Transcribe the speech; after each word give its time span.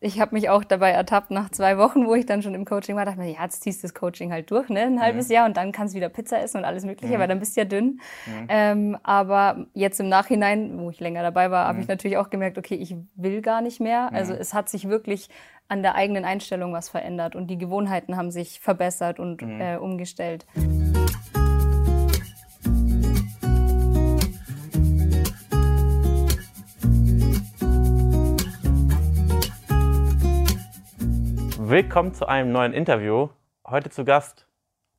ich 0.00 0.20
habe 0.20 0.34
mich 0.34 0.50
auch 0.50 0.62
dabei 0.62 0.90
ertappt 0.90 1.30
nach 1.30 1.50
zwei 1.50 1.78
Wochen, 1.78 2.06
wo 2.06 2.14
ich 2.14 2.26
dann 2.26 2.42
schon 2.42 2.54
im 2.54 2.64
Coaching 2.66 2.96
war, 2.96 3.06
dachte 3.06 3.18
mir, 3.18 3.30
ja, 3.30 3.42
jetzt 3.42 3.62
ziehst 3.62 3.82
du 3.82 3.86
das 3.86 3.94
Coaching 3.94 4.30
halt 4.30 4.50
durch, 4.50 4.68
ne, 4.68 4.82
ein 4.82 4.94
mhm. 4.94 5.00
halbes 5.00 5.28
Jahr 5.28 5.46
und 5.46 5.56
dann 5.56 5.72
kannst 5.72 5.94
du 5.94 5.96
wieder 5.96 6.10
Pizza 6.10 6.40
essen 6.40 6.58
und 6.58 6.64
alles 6.64 6.84
mögliche, 6.84 7.14
mhm. 7.14 7.18
weil 7.18 7.28
dann 7.28 7.38
bist 7.38 7.56
du 7.56 7.60
ja 7.62 7.64
dünn. 7.64 8.00
Mhm. 8.26 8.46
Ähm, 8.48 8.98
aber 9.02 9.66
jetzt 9.72 9.98
im 9.98 10.08
Nachhinein, 10.08 10.78
wo 10.78 10.90
ich 10.90 11.00
länger 11.00 11.22
dabei 11.22 11.50
war, 11.50 11.66
habe 11.66 11.80
ich 11.80 11.86
mhm. 11.86 11.92
natürlich 11.92 12.18
auch 12.18 12.28
gemerkt, 12.28 12.58
okay, 12.58 12.74
ich 12.74 12.94
will 13.14 13.40
gar 13.40 13.62
nicht 13.62 13.80
mehr. 13.80 14.12
Also 14.12 14.34
mhm. 14.34 14.40
es 14.40 14.52
hat 14.52 14.68
sich 14.68 14.88
wirklich 14.88 15.30
an 15.68 15.82
der 15.82 15.94
eigenen 15.94 16.24
Einstellung 16.24 16.72
was 16.72 16.88
verändert 16.88 17.34
und 17.34 17.48
die 17.48 17.58
Gewohnheiten 17.58 18.16
haben 18.16 18.30
sich 18.30 18.60
verbessert 18.60 19.18
und 19.18 19.42
mhm. 19.42 19.60
äh, 19.60 19.76
umgestellt. 19.76 20.46
Willkommen 31.68 32.14
zu 32.14 32.28
einem 32.28 32.52
neuen 32.52 32.72
Interview. 32.72 33.28
Heute 33.66 33.90
zu 33.90 34.04
Gast 34.04 34.46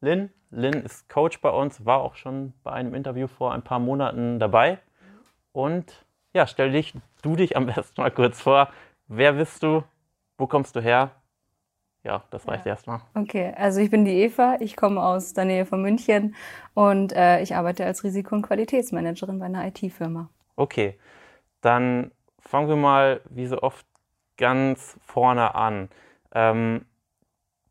Lynn. 0.02 0.32
Lynn 0.50 0.84
ist 0.84 1.08
Coach 1.08 1.40
bei 1.40 1.50
uns, 1.50 1.86
war 1.86 2.02
auch 2.02 2.16
schon 2.16 2.52
bei 2.62 2.74
einem 2.74 2.94
Interview 2.94 3.28
vor 3.28 3.54
ein 3.54 3.62
paar 3.62 3.80
Monaten 3.80 4.38
dabei. 4.38 4.78
Und 5.54 6.06
ja, 6.34 6.46
stell 6.46 6.74
dich, 6.74 6.94
du 7.22 7.38
dich 7.38 7.56
am 7.56 7.68
besten 7.74 8.02
mal 8.02 8.12
kurz 8.12 8.42
vor. 8.42 8.68
Wer 9.08 9.32
bist 9.32 9.64
du? 9.64 9.86
Wo 10.38 10.46
kommst 10.46 10.76
du 10.76 10.82
her? 10.82 11.12
Ja, 12.04 12.24
das 12.32 12.46
reicht 12.50 12.66
ja. 12.66 12.74
erstmal. 12.74 13.00
Okay, 13.14 13.54
also 13.56 13.80
ich 13.80 13.90
bin 13.90 14.04
die 14.04 14.24
Eva, 14.24 14.58
ich 14.60 14.76
komme 14.76 15.02
aus 15.02 15.32
der 15.34 15.46
Nähe 15.46 15.66
von 15.66 15.82
München 15.82 16.36
und 16.74 17.14
äh, 17.14 17.42
ich 17.42 17.56
arbeite 17.56 17.86
als 17.86 18.04
Risiko- 18.04 18.36
und 18.36 18.42
Qualitätsmanagerin 18.42 19.40
bei 19.40 19.46
einer 19.46 19.66
IT-Firma. 19.68 20.30
Okay, 20.58 21.00
dann 21.62 22.12
fangen 22.40 22.68
wir 22.68 22.76
mal 22.76 23.22
wie 23.30 23.46
so 23.46 23.62
oft 23.62 23.86
ganz 24.36 25.00
vorne 25.06 25.56
an. 25.56 25.88
Ähm, 26.34 26.86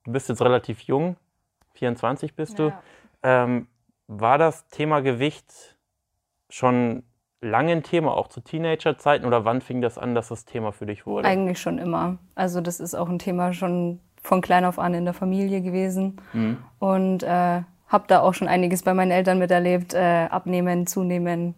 du 0.05 0.13
bist 0.13 0.29
jetzt 0.29 0.43
relativ 0.43 0.81
jung, 0.83 1.17
24 1.75 2.35
bist 2.35 2.59
ja. 2.59 2.69
du. 2.69 2.73
Ähm, 3.23 3.69
war 4.09 4.39
das 4.39 4.69
Thema 4.69 5.01
Gewicht 5.01 5.77
schon 6.49 7.03
lange 7.41 7.73
ein 7.73 7.83
Thema, 7.83 8.17
auch 8.17 8.29
zu 8.29 8.41
Teenagerzeiten 8.41 9.27
oder 9.27 9.45
wann 9.45 9.61
fing 9.61 9.81
das 9.81 9.99
an, 9.99 10.15
dass 10.15 10.29
das 10.29 10.45
Thema 10.45 10.73
für 10.73 10.87
dich 10.87 11.07
wurde? 11.07 11.29
Eigentlich 11.29 11.61
schon 11.61 11.79
immer. 11.79 12.19
Also 12.35 12.61
das 12.61 12.81
ist 12.81 12.95
auch 12.95 13.09
ein 13.09 13.19
Thema 13.19 13.53
schon 13.53 14.01
von 14.23 14.41
klein 14.41 14.65
auf 14.65 14.79
an 14.79 14.95
in 14.95 15.05
der 15.05 15.15
Familie 15.15 15.61
gewesen 15.61 16.21
mhm. 16.33 16.59
und 16.79 17.23
äh, 17.23 17.63
habe 17.89 18.05
da 18.09 18.21
auch 18.21 18.35
schon 18.35 18.49
einiges 18.49 18.83
bei 18.83 18.95
meinen 18.95 19.11
Eltern 19.11 19.39
miterlebt. 19.39 19.95
Äh, 19.95 20.27
abnehmen, 20.31 20.87
zunehmen, 20.87 21.55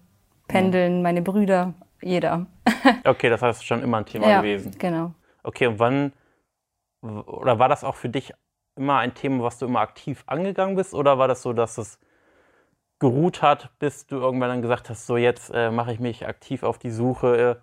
pendeln, 0.47 0.97
mhm. 0.97 1.03
meine 1.03 1.23
Brüder, 1.23 1.75
jeder. 2.03 2.47
okay, 3.05 3.31
das 3.31 3.43
heißt 3.43 3.65
schon 3.65 3.83
immer 3.83 3.99
ein 3.99 4.07
Thema 4.07 4.29
ja, 4.29 4.41
gewesen. 4.41 4.73
Genau. 4.79 5.13
Okay, 5.43 5.67
und 5.67 5.79
wann 5.79 6.13
oder 7.03 7.59
war 7.59 7.69
das 7.69 7.85
auch 7.85 7.95
für 7.95 8.09
dich 8.09 8.33
immer 8.77 8.99
ein 8.99 9.15
Thema, 9.15 9.45
was 9.45 9.59
du 9.59 9.67
immer 9.67 9.81
aktiv 9.81 10.25
angegangen 10.27 10.77
bist? 10.77 10.95
Oder 10.95 11.19
war 11.19 11.29
das 11.29 11.43
so, 11.43 11.53
dass 11.53 11.79
es 11.79 11.99
geruht 12.99 13.43
hat, 13.43 13.71
bis 13.79 14.07
du 14.07 14.17
irgendwann 14.17 14.49
dann 14.49 14.63
gesagt 14.63 14.91
hast, 14.91 15.07
so 15.07 15.17
jetzt 15.17 15.51
äh, 15.55 15.71
mache 15.71 15.93
ich 15.93 16.01
mich 16.01 16.27
aktiv 16.27 16.63
auf 16.63 16.79
die 16.79 16.91
Suche 16.91 17.61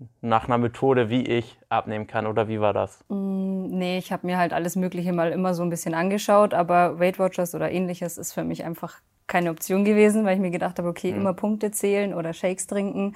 äh, 0.00 0.04
nach 0.20 0.46
einer 0.46 0.58
Methode, 0.58 1.10
wie 1.10 1.22
ich 1.22 1.58
abnehmen 1.68 2.06
kann? 2.06 2.26
Oder 2.26 2.48
wie 2.48 2.60
war 2.60 2.72
das? 2.72 3.04
Mm, 3.08 3.66
nee, 3.66 3.98
ich 3.98 4.12
habe 4.12 4.26
mir 4.26 4.38
halt 4.38 4.52
alles 4.52 4.76
Mögliche 4.76 5.12
mal 5.12 5.32
immer 5.32 5.54
so 5.54 5.62
ein 5.62 5.70
bisschen 5.70 5.94
angeschaut, 5.94 6.54
aber 6.54 7.00
Weight 7.00 7.18
Watchers 7.18 7.54
oder 7.54 7.70
ähnliches 7.70 8.18
ist 8.18 8.32
für 8.32 8.44
mich 8.44 8.64
einfach 8.64 9.00
keine 9.26 9.50
Option 9.50 9.84
gewesen, 9.84 10.24
weil 10.24 10.34
ich 10.34 10.40
mir 10.40 10.50
gedacht 10.50 10.78
habe, 10.78 10.88
okay, 10.88 11.12
mhm. 11.12 11.18
immer 11.18 11.34
Punkte 11.34 11.70
zählen 11.70 12.14
oder 12.14 12.32
Shakes 12.32 12.66
trinken 12.66 13.14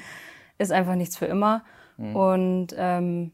ist 0.59 0.73
einfach 0.73 0.95
nichts 0.95 1.17
für 1.17 1.27
immer. 1.27 1.65
Mhm. 1.97 2.17
Und 2.17 2.75
ähm, 2.77 3.33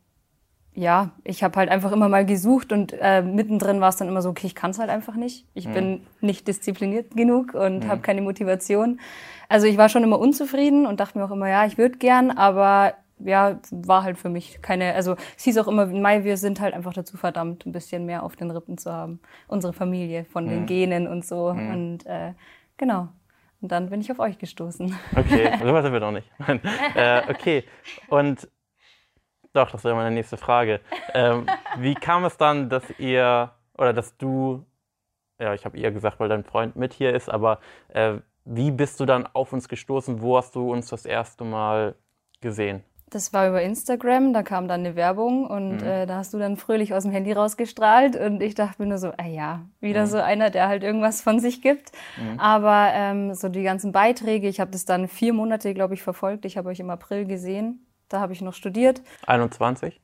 ja, 0.79 1.11
ich 1.25 1.43
habe 1.43 1.59
halt 1.59 1.71
einfach 1.71 1.91
immer 1.91 2.09
mal 2.09 2.25
gesucht 2.25 2.73
und 2.73 2.95
äh, 3.01 3.21
mittendrin 3.21 3.81
war 3.81 3.89
es 3.89 3.97
dann 3.97 4.07
immer 4.07 4.23
so, 4.23 4.29
okay, 4.29 4.47
ich 4.47 4.55
kann 4.55 4.71
es 4.71 4.79
halt 4.79 4.91
einfach 4.91 5.17
nicht. 5.17 5.45
Ich 5.53 5.67
mhm. 5.67 5.73
bin 5.73 6.07
nicht 6.21 6.47
diszipliniert 6.47 7.17
genug 7.17 7.55
und 7.55 7.85
mhm. 7.85 7.89
habe 7.89 8.01
keine 8.01 8.23
Motivation. 8.23 9.01
Also 9.49 9.67
ich 9.67 9.77
war 9.77 9.89
schon 9.89 10.05
immer 10.05 10.21
unzufrieden 10.21 10.87
und 10.87 11.01
dachte 11.01 11.19
mir 11.19 11.25
auch 11.25 11.33
immer, 11.33 11.49
ja, 11.49 11.67
ich 11.67 11.79
würde 11.79 11.99
gern, 11.99 12.31
aber 12.31 12.95
ja, 13.19 13.59
war 13.73 14.05
halt 14.05 14.19
für 14.19 14.29
mich 14.29 14.63
keine, 14.63 14.95
also 14.95 15.17
es 15.37 15.43
hieß 15.43 15.59
auch 15.59 15.67
immer, 15.67 15.87
Mai, 15.87 16.23
wir 16.23 16.37
sind 16.37 16.61
halt 16.61 16.75
einfach 16.75 16.93
dazu 16.93 17.17
verdammt, 17.17 17.67
ein 17.67 17.73
bisschen 17.73 18.07
mehr 18.07 18.23
auf 18.23 18.37
den 18.37 18.53
Rippen 18.53 18.79
zu 18.79 18.93
haben. 18.93 19.19
Unsere 19.49 19.73
Familie 19.73 20.27
von 20.27 20.45
mhm. 20.45 20.51
den 20.51 20.67
Genen 20.67 21.09
und 21.09 21.27
so. 21.27 21.55
Mhm. 21.55 21.71
Und 21.73 22.07
äh, 22.07 22.35
genau. 22.77 23.09
Und 23.61 23.73
dann 23.73 23.91
bin 23.91 24.01
ich 24.01 24.13
auf 24.13 24.21
euch 24.21 24.39
gestoßen. 24.39 24.97
Okay, 25.17 25.51
so 25.61 25.73
weit 25.73 25.83
sind 25.83 25.93
wir 25.93 25.99
doch 25.99 26.13
nicht. 26.13 26.31
äh, 26.95 27.23
okay. 27.29 27.65
Und 28.09 28.47
doch, 29.53 29.71
das 29.71 29.85
wäre 29.85 29.95
meine 29.95 30.11
nächste 30.11 30.37
Frage. 30.37 30.81
Ähm, 31.15 31.47
wie 31.79 31.95
kam 31.95 32.25
es 32.25 32.37
dann, 32.37 32.69
dass 32.69 32.85
ihr 32.99 33.53
oder 33.77 33.93
dass 33.93 34.17
du, 34.17 34.65
ja, 35.41 35.55
ich 35.55 35.65
habe 35.65 35.79
ihr 35.79 35.91
gesagt, 35.91 36.21
weil 36.21 36.29
dein 36.29 36.45
Freund 36.45 36.77
mit 36.77 36.93
hier 36.93 37.15
ist, 37.15 37.31
aber 37.31 37.61
äh, 37.89 38.15
wie 38.45 38.71
bist 38.71 38.99
du 39.01 39.07
dann 39.07 39.27
auf 39.27 39.53
uns 39.53 39.69
gestoßen? 39.69 40.21
Wo 40.21 40.37
hast 40.37 40.55
du 40.55 40.73
uns 40.73 40.89
das 40.89 41.05
erste 41.07 41.45
Mal 41.45 41.95
gesehen? 42.41 42.83
Das 43.11 43.33
war 43.33 43.49
über 43.49 43.63
Instagram, 43.63 44.35
da 44.35 44.43
kam 44.43 44.69
dann 44.69 44.81
eine 44.81 44.95
Werbung 44.95 45.47
und 45.47 45.79
mhm. 45.79 45.87
äh, 45.87 46.07
da 46.07 46.17
hast 46.17 46.35
du 46.35 46.39
dann 46.39 46.59
fröhlich 46.59 46.93
aus 46.93 47.05
dem 47.05 47.13
Handy 47.13 47.33
rausgestrahlt 47.33 48.17
und 48.17 48.43
ich 48.43 48.55
dachte 48.55 48.83
mir 48.83 48.89
nur 48.89 48.99
so, 48.99 49.13
ah 49.17 49.27
ja, 49.27 49.63
wieder 49.81 50.03
mhm. 50.03 50.07
so 50.07 50.19
einer, 50.19 50.51
der 50.51 50.69
halt 50.69 50.83
irgendwas 50.83 51.23
von 51.23 51.41
sich 51.41 51.63
gibt. 51.63 51.93
Mhm. 52.19 52.39
Aber 52.39 52.91
ähm, 52.93 53.33
so 53.33 53.49
die 53.49 53.63
ganzen 53.63 53.93
Beiträge, 53.93 54.47
ich 54.47 54.61
habe 54.61 54.71
das 54.71 54.85
dann 54.85 55.09
vier 55.09 55.33
Monate, 55.33 55.73
glaube 55.73 55.95
ich, 55.95 56.03
verfolgt. 56.03 56.45
Ich 56.45 56.59
habe 56.59 56.69
euch 56.69 56.81
im 56.81 56.91
April 56.91 57.25
gesehen 57.25 57.88
da 58.09 58.21
habe 58.21 58.33
ich 58.33 58.41
noch 58.41 58.55
studiert. 58.55 59.03
21? 59.27 60.01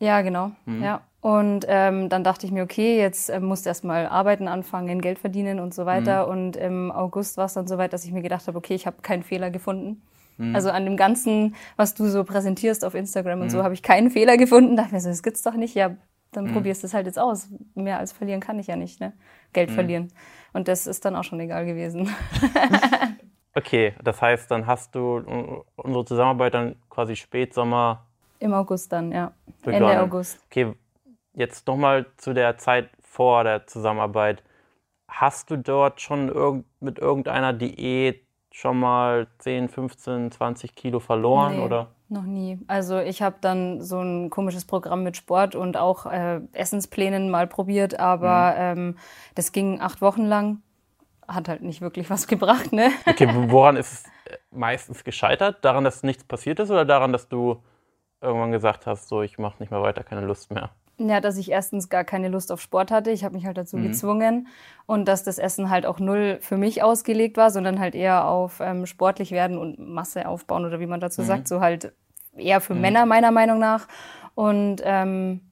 Ja, 0.00 0.22
genau. 0.22 0.52
Mhm. 0.64 0.82
Ja. 0.82 1.02
Und 1.20 1.66
ähm, 1.68 2.08
dann 2.08 2.22
dachte 2.22 2.46
ich 2.46 2.52
mir, 2.52 2.62
okay, 2.62 2.96
jetzt 2.96 3.28
äh, 3.28 3.40
musst 3.40 3.66
du 3.66 3.70
erstmal 3.70 4.06
arbeiten 4.06 4.46
anfangen, 4.46 5.00
Geld 5.00 5.18
verdienen 5.18 5.58
und 5.58 5.74
so 5.74 5.84
weiter. 5.84 6.26
Mhm. 6.26 6.32
Und 6.32 6.56
im 6.56 6.92
August 6.92 7.36
war 7.36 7.46
es 7.46 7.54
dann 7.54 7.66
so 7.66 7.76
weit, 7.76 7.92
dass 7.92 8.04
ich 8.04 8.12
mir 8.12 8.22
gedacht 8.22 8.46
habe, 8.46 8.56
okay, 8.56 8.74
ich 8.74 8.86
habe 8.86 9.02
keinen 9.02 9.24
Fehler 9.24 9.50
gefunden. 9.50 10.02
Mhm. 10.36 10.54
Also 10.54 10.70
an 10.70 10.84
dem 10.84 10.96
Ganzen, 10.96 11.56
was 11.76 11.94
du 11.94 12.06
so 12.06 12.22
präsentierst 12.22 12.84
auf 12.84 12.94
Instagram 12.94 13.40
und 13.40 13.50
so, 13.50 13.58
mhm. 13.58 13.62
habe 13.64 13.74
ich 13.74 13.82
keinen 13.82 14.10
Fehler 14.10 14.36
gefunden. 14.36 14.76
Dachte 14.76 14.94
mir 14.94 15.00
so, 15.00 15.08
das 15.08 15.24
gibt's 15.24 15.42
doch 15.42 15.54
nicht. 15.54 15.74
Ja, 15.74 15.96
dann 16.30 16.46
mhm. 16.46 16.52
probierst 16.52 16.84
du 16.84 16.86
es 16.86 16.94
halt 16.94 17.06
jetzt 17.06 17.18
aus. 17.18 17.48
Mehr 17.74 17.98
als 17.98 18.12
verlieren 18.12 18.40
kann 18.40 18.58
ich 18.60 18.68
ja 18.68 18.76
nicht, 18.76 19.00
ne? 19.00 19.12
Geld 19.52 19.70
mhm. 19.70 19.74
verlieren. 19.74 20.08
Und 20.52 20.68
das 20.68 20.86
ist 20.86 21.04
dann 21.04 21.16
auch 21.16 21.24
schon 21.24 21.40
egal 21.40 21.66
gewesen. 21.66 22.08
Okay, 23.58 23.92
das 24.04 24.22
heißt, 24.22 24.48
dann 24.52 24.68
hast 24.68 24.94
du 24.94 25.64
unsere 25.74 26.04
Zusammenarbeit 26.04 26.54
dann 26.54 26.76
quasi 26.90 27.16
Spätsommer. 27.16 28.06
Im 28.38 28.54
August 28.54 28.92
dann, 28.92 29.10
ja. 29.10 29.32
Begonnen. 29.62 29.82
Ende 29.82 30.00
August. 30.00 30.38
Okay, 30.46 30.74
jetzt 31.34 31.66
nochmal 31.66 32.06
zu 32.18 32.34
der 32.34 32.56
Zeit 32.58 32.88
vor 33.00 33.42
der 33.42 33.66
Zusammenarbeit. 33.66 34.44
Hast 35.08 35.50
du 35.50 35.56
dort 35.56 36.00
schon 36.00 36.28
irg 36.28 36.64
mit 36.78 37.00
irgendeiner 37.00 37.52
Diät 37.52 38.22
schon 38.52 38.78
mal 38.78 39.26
10, 39.38 39.68
15, 39.70 40.30
20 40.30 40.76
Kilo 40.76 41.00
verloren 41.00 41.56
nee, 41.56 41.64
oder? 41.64 41.88
Noch 42.08 42.22
nie. 42.22 42.60
Also 42.68 43.00
ich 43.00 43.22
habe 43.22 43.36
dann 43.40 43.82
so 43.82 44.00
ein 44.00 44.30
komisches 44.30 44.66
Programm 44.66 45.02
mit 45.02 45.16
Sport 45.16 45.56
und 45.56 45.76
auch 45.76 46.06
äh, 46.06 46.40
Essensplänen 46.52 47.28
mal 47.28 47.48
probiert, 47.48 47.98
aber 47.98 48.74
mhm. 48.74 48.78
ähm, 48.78 48.96
das 49.34 49.50
ging 49.50 49.80
acht 49.80 50.00
Wochen 50.00 50.24
lang 50.24 50.62
hat 51.28 51.48
halt 51.48 51.62
nicht 51.62 51.80
wirklich 51.80 52.10
was 52.10 52.26
gebracht, 52.26 52.72
ne? 52.72 52.90
Okay, 53.06 53.28
woran 53.48 53.76
ist 53.76 53.92
es 53.92 54.04
meistens 54.50 55.04
gescheitert? 55.04 55.64
Daran, 55.64 55.84
dass 55.84 56.02
nichts 56.02 56.24
passiert 56.24 56.58
ist 56.58 56.70
oder 56.70 56.84
daran, 56.84 57.12
dass 57.12 57.28
du 57.28 57.62
irgendwann 58.20 58.52
gesagt 58.52 58.86
hast, 58.86 59.08
so 59.08 59.22
ich 59.22 59.38
mache 59.38 59.56
nicht 59.60 59.70
mehr 59.70 59.82
weiter, 59.82 60.02
keine 60.02 60.22
Lust 60.22 60.50
mehr? 60.50 60.70
Ja, 61.00 61.20
dass 61.20 61.36
ich 61.36 61.50
erstens 61.50 61.88
gar 61.88 62.02
keine 62.02 62.28
Lust 62.28 62.50
auf 62.50 62.60
Sport 62.60 62.90
hatte. 62.90 63.12
Ich 63.12 63.22
habe 63.22 63.36
mich 63.36 63.46
halt 63.46 63.56
dazu 63.56 63.76
mhm. 63.76 63.84
gezwungen. 63.84 64.48
Und 64.86 65.06
dass 65.06 65.22
das 65.22 65.38
Essen 65.38 65.70
halt 65.70 65.86
auch 65.86 66.00
null 66.00 66.38
für 66.40 66.56
mich 66.56 66.82
ausgelegt 66.82 67.36
war, 67.36 67.52
sondern 67.52 67.78
halt 67.78 67.94
eher 67.94 68.26
auf 68.26 68.58
ähm, 68.60 68.84
sportlich 68.84 69.30
werden 69.30 69.58
und 69.58 69.78
Masse 69.78 70.26
aufbauen 70.26 70.64
oder 70.64 70.80
wie 70.80 70.86
man 70.86 70.98
dazu 70.98 71.22
mhm. 71.22 71.26
sagt, 71.26 71.48
so 71.48 71.60
halt 71.60 71.92
eher 72.36 72.60
für 72.60 72.74
mhm. 72.74 72.80
Männer 72.80 73.06
meiner 73.06 73.30
Meinung 73.30 73.60
nach. 73.60 73.86
Und 74.34 74.82
ähm, 74.84 75.47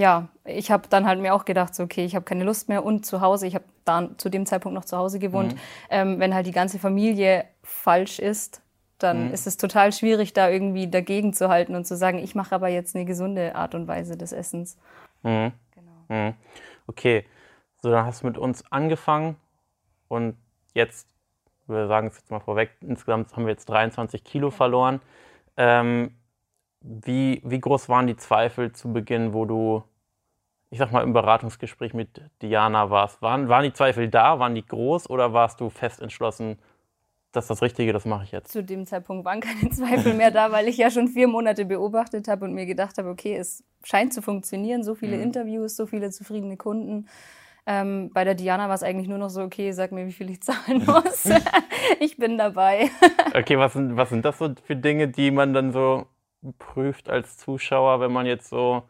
ja, 0.00 0.28
ich 0.44 0.70
habe 0.70 0.88
dann 0.88 1.06
halt 1.06 1.20
mir 1.20 1.34
auch 1.34 1.44
gedacht, 1.44 1.74
so, 1.74 1.82
okay, 1.82 2.06
ich 2.06 2.14
habe 2.14 2.24
keine 2.24 2.44
Lust 2.44 2.70
mehr 2.70 2.84
und 2.84 3.04
zu 3.04 3.20
Hause, 3.20 3.46
ich 3.46 3.54
habe 3.54 3.66
da 3.84 4.08
zu 4.16 4.30
dem 4.30 4.46
Zeitpunkt 4.46 4.74
noch 4.74 4.86
zu 4.86 4.96
Hause 4.96 5.18
gewohnt, 5.18 5.52
mhm. 5.52 5.58
ähm, 5.90 6.20
wenn 6.20 6.34
halt 6.34 6.46
die 6.46 6.52
ganze 6.52 6.78
Familie 6.78 7.44
falsch 7.62 8.18
ist, 8.18 8.62
dann 8.98 9.28
mhm. 9.28 9.34
ist 9.34 9.46
es 9.46 9.58
total 9.58 9.92
schwierig, 9.92 10.32
da 10.32 10.48
irgendwie 10.48 10.88
dagegen 10.88 11.34
zu 11.34 11.50
halten 11.50 11.74
und 11.74 11.86
zu 11.86 11.96
sagen, 11.96 12.18
ich 12.18 12.34
mache 12.34 12.54
aber 12.54 12.68
jetzt 12.68 12.96
eine 12.96 13.04
gesunde 13.04 13.54
Art 13.54 13.74
und 13.74 13.88
Weise 13.88 14.16
des 14.16 14.32
Essens. 14.32 14.78
Mhm. 15.22 15.52
Genau. 15.74 16.04
Mhm. 16.08 16.34
Okay, 16.86 17.26
so 17.82 17.90
dann 17.90 18.06
hast 18.06 18.22
du 18.22 18.26
mit 18.26 18.38
uns 18.38 18.64
angefangen 18.72 19.36
und 20.08 20.34
jetzt, 20.72 21.06
wir 21.66 21.88
sagen 21.88 22.06
es 22.06 22.16
jetzt 22.16 22.30
mal 22.30 22.40
vorweg, 22.40 22.70
insgesamt 22.80 23.36
haben 23.36 23.44
wir 23.44 23.52
jetzt 23.52 23.66
23 23.66 24.24
Kilo 24.24 24.50
verloren. 24.50 25.00
Ähm, 25.58 26.14
wie, 26.80 27.42
wie 27.44 27.60
groß 27.60 27.90
waren 27.90 28.06
die 28.06 28.16
Zweifel 28.16 28.72
zu 28.72 28.92
Beginn, 28.92 29.34
wo 29.34 29.44
du 29.44 29.84
ich 30.70 30.78
sag 30.78 30.92
mal, 30.92 31.02
im 31.02 31.12
Beratungsgespräch 31.12 31.94
mit 31.94 32.22
Diana 32.42 32.90
warst, 32.90 33.20
waren, 33.22 33.48
waren 33.48 33.64
die 33.64 33.72
Zweifel 33.72 34.08
da, 34.08 34.38
waren 34.38 34.54
die 34.54 34.64
groß 34.64 35.10
oder 35.10 35.32
warst 35.32 35.60
du 35.60 35.68
fest 35.68 36.00
entschlossen, 36.00 36.58
das 37.32 37.44
ist 37.44 37.50
das 37.50 37.62
Richtige, 37.62 37.92
das 37.92 38.04
mache 38.04 38.24
ich 38.24 38.32
jetzt? 38.32 38.50
Zu 38.50 38.64
dem 38.64 38.86
Zeitpunkt 38.86 39.24
waren 39.24 39.40
keine 39.40 39.70
Zweifel 39.70 40.14
mehr 40.14 40.30
da, 40.30 40.52
weil 40.52 40.68
ich 40.68 40.76
ja 40.76 40.90
schon 40.90 41.08
vier 41.08 41.28
Monate 41.28 41.64
beobachtet 41.64 42.28
habe 42.28 42.44
und 42.44 42.54
mir 42.54 42.66
gedacht 42.66 42.98
habe, 42.98 43.08
okay, 43.08 43.36
es 43.36 43.64
scheint 43.84 44.12
zu 44.12 44.22
funktionieren, 44.22 44.82
so 44.82 44.94
viele 44.94 45.16
mhm. 45.16 45.24
Interviews, 45.24 45.76
so 45.76 45.86
viele 45.86 46.10
zufriedene 46.10 46.56
Kunden. 46.56 47.08
Ähm, 47.66 48.10
bei 48.12 48.24
der 48.24 48.34
Diana 48.34 48.68
war 48.68 48.74
es 48.74 48.82
eigentlich 48.82 49.08
nur 49.08 49.18
noch 49.18 49.28
so, 49.28 49.42
okay, 49.42 49.70
sag 49.72 49.92
mir, 49.92 50.06
wie 50.06 50.12
viel 50.12 50.30
ich 50.30 50.42
zahlen 50.42 50.84
muss. 50.86 51.28
ich 52.00 52.16
bin 52.16 52.38
dabei. 52.38 52.90
okay, 53.34 53.58
was 53.58 53.74
sind, 53.74 53.96
was 53.96 54.08
sind 54.08 54.24
das 54.24 54.38
so 54.38 54.52
für 54.64 54.76
Dinge, 54.76 55.08
die 55.08 55.30
man 55.30 55.52
dann 55.52 55.72
so 55.72 56.06
prüft 56.58 57.10
als 57.10 57.36
Zuschauer, 57.36 58.00
wenn 58.00 58.12
man 58.12 58.26
jetzt 58.26 58.48
so 58.48 58.82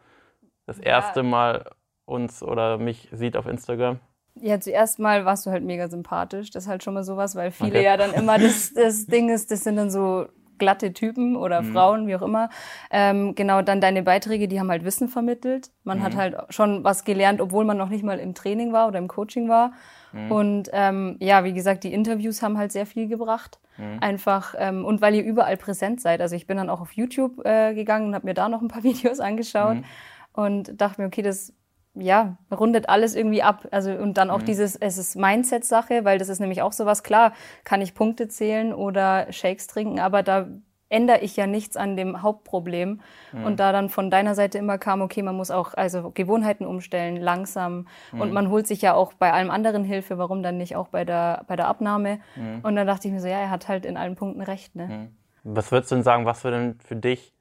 das 0.66 0.78
erste 0.78 1.22
Mal 1.22 1.70
uns 2.04 2.42
oder 2.42 2.78
mich 2.78 3.08
sieht 3.12 3.36
auf 3.36 3.46
Instagram? 3.46 4.00
Ja, 4.34 4.60
zuerst 4.60 4.98
mal 4.98 5.24
warst 5.24 5.46
du 5.46 5.50
halt 5.50 5.64
mega 5.64 5.88
sympathisch. 5.88 6.50
Das 6.50 6.64
ist 6.64 6.68
halt 6.68 6.82
schon 6.82 6.94
mal 6.94 7.04
sowas, 7.04 7.36
weil 7.36 7.50
viele 7.50 7.70
okay. 7.70 7.84
ja 7.84 7.96
dann 7.96 8.12
immer 8.12 8.38
das, 8.38 8.72
das 8.74 9.06
Ding 9.06 9.28
ist, 9.28 9.50
das 9.50 9.64
sind 9.64 9.76
dann 9.76 9.90
so 9.90 10.26
glatte 10.60 10.92
Typen 10.92 11.34
oder 11.36 11.62
mhm. 11.62 11.72
Frauen, 11.72 12.06
wie 12.06 12.14
auch 12.14 12.22
immer. 12.22 12.50
Ähm, 12.90 13.34
genau, 13.34 13.62
dann 13.62 13.80
deine 13.80 14.04
Beiträge, 14.04 14.46
die 14.46 14.60
haben 14.60 14.70
halt 14.70 14.84
Wissen 14.84 15.08
vermittelt. 15.08 15.70
Man 15.82 15.98
mhm. 15.98 16.02
hat 16.04 16.16
halt 16.16 16.36
schon 16.50 16.84
was 16.84 17.04
gelernt, 17.04 17.40
obwohl 17.40 17.64
man 17.64 17.76
noch 17.76 17.88
nicht 17.88 18.04
mal 18.04 18.20
im 18.20 18.34
Training 18.34 18.72
war 18.72 18.86
oder 18.86 18.98
im 18.98 19.08
Coaching 19.08 19.48
war. 19.48 19.72
Mhm. 20.12 20.32
Und 20.32 20.70
ähm, 20.72 21.16
ja, 21.18 21.42
wie 21.44 21.52
gesagt, 21.52 21.82
die 21.82 21.92
Interviews 21.92 22.42
haben 22.42 22.58
halt 22.58 22.70
sehr 22.70 22.86
viel 22.86 23.08
gebracht. 23.08 23.58
Mhm. 23.78 23.98
Einfach, 24.00 24.54
ähm, 24.58 24.84
und 24.84 25.00
weil 25.00 25.14
ihr 25.14 25.24
überall 25.24 25.56
präsent 25.56 26.00
seid. 26.00 26.20
Also 26.20 26.36
ich 26.36 26.46
bin 26.46 26.58
dann 26.58 26.70
auch 26.70 26.80
auf 26.80 26.92
YouTube 26.92 27.44
äh, 27.44 27.74
gegangen 27.74 28.08
und 28.08 28.14
habe 28.14 28.26
mir 28.26 28.34
da 28.34 28.48
noch 28.48 28.62
ein 28.62 28.68
paar 28.68 28.82
Videos 28.84 29.18
angeschaut 29.18 29.76
mhm. 29.76 29.84
Und 30.32 30.80
dachte 30.80 31.00
mir, 31.00 31.06
okay, 31.06 31.22
das 31.22 31.52
ja, 31.94 32.36
rundet 32.50 32.88
alles 32.88 33.14
irgendwie 33.14 33.42
ab. 33.42 33.66
Also 33.70 33.90
und 33.90 34.14
dann 34.14 34.30
auch 34.30 34.40
mhm. 34.40 34.44
dieses, 34.44 34.76
es 34.76 34.96
ist 34.96 35.16
Mindset-Sache, 35.16 36.04
weil 36.04 36.18
das 36.18 36.28
ist 36.28 36.38
nämlich 36.38 36.62
auch 36.62 36.72
sowas, 36.72 37.02
klar, 37.02 37.32
kann 37.64 37.80
ich 37.80 37.94
Punkte 37.94 38.28
zählen 38.28 38.72
oder 38.72 39.32
Shakes 39.32 39.66
trinken, 39.66 39.98
aber 39.98 40.22
da 40.22 40.46
ändere 40.88 41.20
ich 41.20 41.36
ja 41.36 41.46
nichts 41.46 41.76
an 41.76 41.96
dem 41.96 42.20
Hauptproblem. 42.20 43.00
Mhm. 43.32 43.44
Und 43.44 43.60
da 43.60 43.72
dann 43.72 43.88
von 43.88 44.10
deiner 44.10 44.34
Seite 44.34 44.58
immer 44.58 44.76
kam, 44.76 45.00
okay, 45.00 45.22
man 45.22 45.36
muss 45.36 45.50
auch 45.50 45.74
also 45.74 46.10
Gewohnheiten 46.10 46.66
umstellen, 46.66 47.16
langsam. 47.16 47.86
Mhm. 48.12 48.20
Und 48.20 48.32
man 48.32 48.50
holt 48.50 48.66
sich 48.66 48.82
ja 48.82 48.94
auch 48.94 49.12
bei 49.12 49.32
allem 49.32 49.50
anderen 49.50 49.84
Hilfe, 49.84 50.18
warum 50.18 50.42
dann 50.42 50.58
nicht 50.58 50.76
auch 50.76 50.88
bei 50.88 51.04
der, 51.04 51.44
bei 51.46 51.54
der 51.54 51.68
Abnahme? 51.68 52.20
Mhm. 52.34 52.60
Und 52.62 52.74
dann 52.74 52.86
dachte 52.86 53.06
ich 53.06 53.14
mir 53.14 53.20
so, 53.20 53.28
ja, 53.28 53.38
er 53.38 53.50
hat 53.50 53.68
halt 53.68 53.86
in 53.86 53.96
allen 53.96 54.16
Punkten 54.16 54.42
recht. 54.42 54.74
Ne? 54.74 54.86
Mhm. 54.86 55.54
Was 55.54 55.70
würdest 55.70 55.92
du 55.92 55.94
denn 55.94 56.04
sagen, 56.04 56.26
was 56.26 56.40
für 56.40 56.50
denn 56.50 56.78
für 56.80 56.96
dich, 56.96 57.32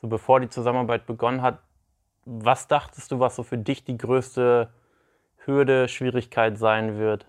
so 0.00 0.08
bevor 0.08 0.40
die 0.40 0.48
Zusammenarbeit 0.48 1.04
begonnen 1.04 1.42
hat, 1.42 1.58
was 2.24 2.68
dachtest 2.68 3.10
du, 3.12 3.20
was 3.20 3.36
so 3.36 3.42
für 3.42 3.58
dich 3.58 3.84
die 3.84 3.96
größte 3.96 4.70
Hürde, 5.44 5.88
Schwierigkeit 5.88 6.58
sein 6.58 6.98
wird? 6.98 7.26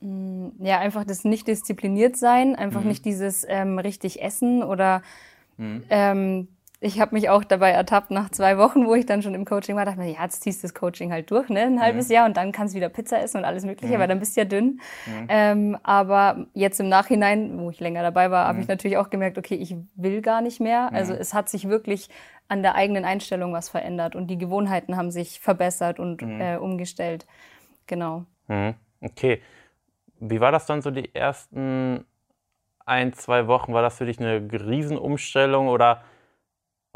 Mm, 0.00 0.48
ja, 0.58 0.78
einfach 0.78 1.04
das 1.04 1.24
nicht 1.24 1.46
diszipliniert 1.46 2.16
sein, 2.16 2.56
einfach 2.56 2.82
mhm. 2.82 2.88
nicht 2.88 3.04
dieses 3.04 3.46
ähm, 3.48 3.78
richtig 3.78 4.22
essen 4.22 4.62
oder 4.62 5.02
mhm. 5.56 5.84
ähm, 5.90 6.48
ich 6.80 7.00
habe 7.00 7.14
mich 7.14 7.30
auch 7.30 7.42
dabei 7.42 7.70
ertappt 7.70 8.10
nach 8.10 8.30
zwei 8.30 8.58
Wochen, 8.58 8.86
wo 8.86 8.94
ich 8.94 9.06
dann 9.06 9.22
schon 9.22 9.34
im 9.34 9.44
Coaching 9.44 9.76
war, 9.76 9.84
dachte 9.86 9.98
mir, 9.98 10.12
ja, 10.12 10.22
jetzt 10.22 10.42
ziehst 10.42 10.62
du 10.62 10.66
das 10.66 10.74
Coaching 10.74 11.10
halt 11.10 11.30
durch, 11.30 11.48
ne, 11.48 11.62
ein 11.62 11.80
halbes 11.80 12.08
mhm. 12.08 12.14
Jahr 12.14 12.26
und 12.26 12.36
dann 12.36 12.52
kannst 12.52 12.74
du 12.74 12.76
wieder 12.76 12.90
Pizza 12.90 13.20
essen 13.20 13.38
und 13.38 13.44
alles 13.44 13.64
mögliche, 13.64 13.94
mhm. 13.94 13.98
weil 13.98 14.08
dann 14.08 14.18
bist 14.18 14.36
du 14.36 14.42
ja 14.42 14.44
dünn. 14.44 14.80
Mhm. 15.06 15.26
Ähm, 15.28 15.78
aber 15.82 16.46
jetzt 16.52 16.78
im 16.78 16.88
Nachhinein, 16.88 17.58
wo 17.58 17.70
ich 17.70 17.80
länger 17.80 18.02
dabei 18.02 18.30
war, 18.30 18.46
habe 18.46 18.60
ich 18.60 18.66
mhm. 18.66 18.72
natürlich 18.72 18.98
auch 18.98 19.08
gemerkt, 19.08 19.38
okay, 19.38 19.54
ich 19.54 19.74
will 19.94 20.20
gar 20.20 20.42
nicht 20.42 20.60
mehr. 20.60 20.92
Also 20.92 21.14
es 21.14 21.32
hat 21.32 21.48
sich 21.48 21.68
wirklich 21.68 22.10
an 22.48 22.62
der 22.62 22.74
eigenen 22.74 23.04
Einstellung 23.04 23.52
was 23.52 23.68
verändert 23.68 24.14
und 24.14 24.28
die 24.28 24.38
Gewohnheiten 24.38 24.96
haben 24.96 25.10
sich 25.10 25.40
verbessert 25.40 25.98
und 25.98 26.22
mhm. 26.22 26.40
äh, 26.40 26.56
umgestellt. 26.56 27.26
Genau. 27.86 28.24
Mhm. 28.48 28.74
Okay. 29.00 29.42
Wie 30.20 30.40
war 30.40 30.52
das 30.52 30.66
dann 30.66 30.82
so 30.82 30.90
die 30.90 31.14
ersten 31.14 32.04
ein, 32.84 33.12
zwei 33.12 33.46
Wochen? 33.48 33.72
War 33.72 33.82
das 33.82 33.98
für 33.98 34.06
dich 34.06 34.18
eine 34.20 34.40
Riesenumstellung 34.50 35.68
oder, 35.68 36.02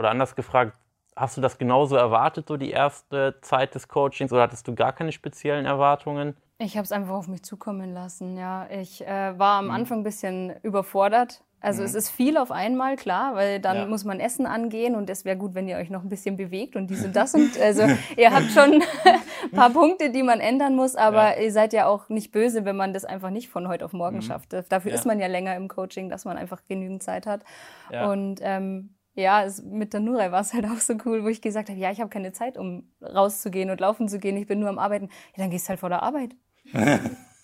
oder 0.01 0.11
anders 0.11 0.35
gefragt, 0.35 0.77
hast 1.15 1.37
du 1.37 1.41
das 1.41 1.59
genauso 1.59 1.95
erwartet, 1.95 2.49
so 2.49 2.57
die 2.57 2.71
erste 2.71 3.37
Zeit 3.43 3.75
des 3.75 3.87
Coachings 3.87 4.33
oder 4.33 4.43
hattest 4.43 4.67
du 4.67 4.75
gar 4.75 4.93
keine 4.93 5.13
speziellen 5.13 5.67
Erwartungen? 5.67 6.37
Ich 6.59 6.77
habe 6.77 6.85
es 6.85 6.93
einfach 6.93 7.15
auf 7.15 7.29
mich 7.29 7.43
zukommen 7.43 7.93
lassen, 7.93 8.37
ja. 8.37 8.67
Ich 8.71 9.07
äh, 9.07 9.39
war 9.39 9.59
am 9.59 9.67
mhm. 9.67 9.71
Anfang 9.71 10.01
ein 10.01 10.05
bisschen 10.05 10.55
überfordert, 10.63 11.43
also 11.61 11.83
mhm. 11.83 11.87
es 11.87 11.95
ist 11.95 12.11
viel 12.11 12.39
auf 12.39 12.51
einmal, 12.51 12.97
klar, 12.97 13.35
weil 13.35 13.61
dann 13.61 13.77
ja. 13.77 13.87
muss 13.87 14.05
man 14.05 14.19
Essen 14.19 14.47
angehen 14.47 14.95
und 14.95 15.11
es 15.11 15.27
wäre 15.27 15.37
gut, 15.37 15.55
wenn 15.55 15.69
ihr 15.69 15.77
euch 15.77 15.91
noch 15.91 16.03
ein 16.03 16.09
bisschen 16.09 16.39
bewegt 16.39 16.75
und 16.75 16.89
dies 16.89 17.05
und 17.05 17.15
das. 17.15 17.35
Und 17.35 17.61
also 17.61 17.83
ihr 18.17 18.31
habt 18.33 18.51
schon 18.51 18.83
ein 19.05 19.51
paar 19.55 19.69
Punkte, 19.71 20.11
die 20.11 20.23
man 20.23 20.41
ändern 20.41 20.75
muss, 20.75 20.97
aber 20.97 21.37
ja. 21.37 21.43
ihr 21.43 21.53
seid 21.53 21.75
ja 21.75 21.87
auch 21.87 22.09
nicht 22.09 22.33
böse, 22.33 22.65
wenn 22.65 22.77
man 22.77 22.95
das 22.95 23.05
einfach 23.05 23.29
nicht 23.29 23.51
von 23.51 23.69
heute 23.69 23.85
auf 23.85 23.93
morgen 23.93 24.17
mhm. 24.17 24.23
schafft. 24.23 24.55
Dafür 24.71 24.91
ja. 24.91 24.97
ist 24.97 25.05
man 25.05 25.21
ja 25.21 25.27
länger 25.27 25.55
im 25.55 25.69
Coaching, 25.69 26.09
dass 26.09 26.25
man 26.25 26.39
einfach 26.39 26.63
genügend 26.67 27.03
Zeit 27.03 27.27
hat. 27.27 27.43
Und 27.91 28.41
ähm, 28.43 28.95
ja, 29.15 29.45
es, 29.45 29.63
mit 29.63 29.93
der 29.93 30.01
Nurai 30.01 30.33
war 30.33 30.41
es 30.41 30.53
halt 30.55 30.67
auch 30.71 30.79
so 30.79 30.95
cool, 31.05 31.25
wo 31.25 31.29
ich 31.29 31.43
gesagt 31.43 31.69
habe, 31.69 31.79
ja, 31.79 31.91
ich 31.91 32.01
habe 32.01 32.11
keine 32.11 32.33
Zeit, 32.33 32.57
um 32.57 32.91
rauszugehen 33.03 33.71
und 33.71 33.81
laufen 33.81 34.09
zu 34.09 34.19
gehen. 34.19 34.37
Ich 34.37 34.47
bin 34.47 34.61
nur 34.61 34.69
am 34.69 34.79
Arbeiten. 34.79 35.07
Ja, 35.37 35.45
dann 35.45 35.51
gehst 35.51 35.67
du 35.67 35.71
halt 35.71 35.81
vor 35.81 35.89
der 35.89 36.03
Arbeit. 36.03 36.35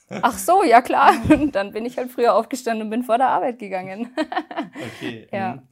Ach 0.08 0.38
so, 0.38 0.62
ja 0.62 0.82
klar. 0.82 1.12
Dann 1.52 1.72
bin 1.72 1.84
ich 1.84 1.98
halt 1.98 2.12
früher 2.12 2.36
aufgestanden 2.36 2.82
und 2.82 2.90
bin 2.90 3.02
vor 3.02 3.18
der 3.18 3.28
Arbeit 3.28 3.58
gegangen. 3.58 4.14
okay. 4.76 5.26
Ja. 5.32 5.54
Mhm. 5.54 5.62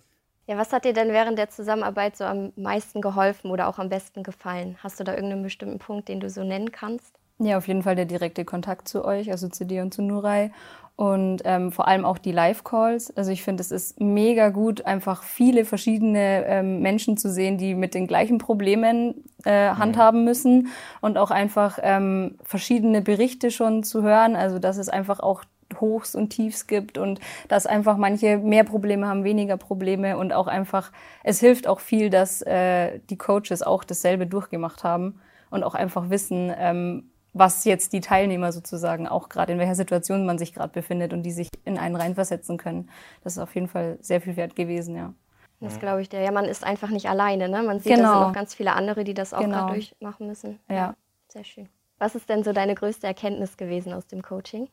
Ja, 0.47 0.59
was 0.59 0.73
hat 0.73 0.85
dir 0.85 0.93
denn 0.93 1.09
während 1.09 1.39
der 1.39 1.49
Zusammenarbeit 1.49 2.17
so 2.17 2.25
am 2.25 2.53
meisten 2.57 3.01
geholfen 3.01 3.51
oder 3.51 3.67
auch 3.69 3.79
am 3.79 3.89
besten 3.89 4.23
gefallen? 4.23 4.77
Hast 4.83 5.01
du 5.01 5.05
da 5.05 5.15
irgendeinen 5.15 5.43
bestimmten 5.43 5.79
Punkt, 5.79 6.09
den 6.09 6.21
du 6.21 6.29
so 6.29 6.45
nennen 6.45 6.71
kannst? 6.71 7.19
Ja, 7.39 7.59
auf 7.59 7.67
jeden 7.67 7.83
Fall 7.83 7.97
der 7.97 8.05
direkte 8.05 8.45
Kontakt 8.45 8.87
zu 8.87 9.05
euch, 9.05 9.31
also 9.31 9.49
zu 9.49 9.67
dir 9.67 9.83
und 9.83 9.93
zu 9.93 10.03
Nurai 10.03 10.53
und 10.97 11.43
ähm, 11.45 11.73
vor 11.73 11.89
allem 11.89 12.05
auch 12.05 12.19
die 12.19 12.31
Live-Calls. 12.31 13.17
Also 13.17 13.33
ich 13.33 13.43
finde, 13.43 13.61
es 13.61 13.73
ist 13.73 14.01
mega 14.01 14.51
gut, 14.51 14.87
einfach 14.87 15.25
viele 15.25 15.65
verschiedene 15.65 16.45
ähm, 16.47 16.81
Menschen 16.81 17.17
zu 17.17 17.29
sehen, 17.29 17.59
die 17.59 17.75
mit 17.75 17.95
den 17.95 18.07
gleichen 18.07 18.39
Problemen 18.39 19.25
äh, 19.45 19.71
handhaben 19.71 20.25
müssen 20.25 20.69
und 21.01 21.19
auch 21.19 21.33
einfach 21.33 21.81
ähm, 21.83 22.39
verschiedene 22.45 23.03
Berichte 23.03 23.51
schon 23.51 23.83
zu 23.83 24.03
hören. 24.03 24.37
Also 24.37 24.61
dass 24.61 24.77
es 24.77 24.89
einfach 24.89 25.19
auch 25.19 25.43
Hochs 25.81 26.15
und 26.15 26.31
Tiefs 26.31 26.69
gibt 26.69 26.99
und 26.99 27.19
dass 27.49 27.67
einfach 27.67 27.97
manche 27.97 28.39
mehr 28.39 28.63
Probleme 28.63 29.09
haben, 29.09 29.25
weniger 29.25 29.57
Probleme 29.57 30.17
und 30.19 30.33
auch 30.33 30.47
einfach, 30.47 30.93
es 31.25 31.41
hilft 31.41 31.67
auch 31.67 31.81
viel, 31.81 32.11
dass 32.11 32.43
äh, 32.43 33.01
die 33.11 33.19
Coaches 33.19 33.65
auch 33.65 33.83
dasselbe 33.83 34.29
durchgemacht 34.29 34.85
haben 34.85 35.21
und 35.51 35.65
auch 35.65 35.75
einfach 35.75 36.11
wissen, 36.11 36.53
ähm, 36.57 37.11
was 37.35 37.65
jetzt 37.65 37.93
die 37.93 38.01
Teilnehmer 38.01 38.53
sozusagen 38.53 39.07
auch 39.07 39.29
gerade, 39.29 39.53
in 39.53 39.59
welcher 39.59 39.75
Situation 39.75 40.25
man 40.25 40.39
sich 40.39 40.55
gerade 40.55 40.73
befindet 40.73 41.13
und 41.13 41.25
die 41.25 41.33
sich 41.33 41.49
in 41.65 41.79
einen 41.79 41.97
reinversetzen 41.97 42.57
können. 42.57 42.89
Das 43.23 43.35
ist 43.35 43.39
auf 43.41 43.55
jeden 43.55 43.69
Fall 43.69 43.99
sehr 44.01 44.21
viel 44.21 44.37
wert 44.37 44.57
gewesen, 44.57 44.97
ja. 44.97 45.13
Das 45.61 45.81
glaube 45.81 46.03
ich 46.03 46.11
dir. 46.11 46.21
Ja, 46.21 46.31
man 46.31 46.45
ist 46.45 46.63
einfach 46.63 46.91
nicht 46.91 47.09
alleine. 47.09 47.49
Ne? 47.49 47.63
Man 47.63 47.81
sieht, 47.81 47.95
genau. 47.95 48.03
da 48.03 48.13
sind 48.13 48.27
noch 48.29 48.33
ganz 48.35 48.55
viele 48.55 48.75
andere, 48.75 49.03
die 49.03 49.15
das 49.15 49.33
auch 49.33 49.41
genau. 49.41 49.59
gerade 49.59 49.73
durchmachen 49.75 50.27
müssen. 50.27 50.61
Ja. 50.69 50.75
ja. 50.75 50.95
Sehr 51.29 51.45
schön. 51.45 51.69
Was 51.99 52.15
ist 52.15 52.29
denn 52.29 52.45
so 52.45 52.53
deine 52.53 52.75
größte 52.75 53.07
Erkenntnis 53.07 53.57
gewesen 53.57 53.93
aus 53.93 54.07
dem 54.07 54.23
Coaching? 54.23 54.69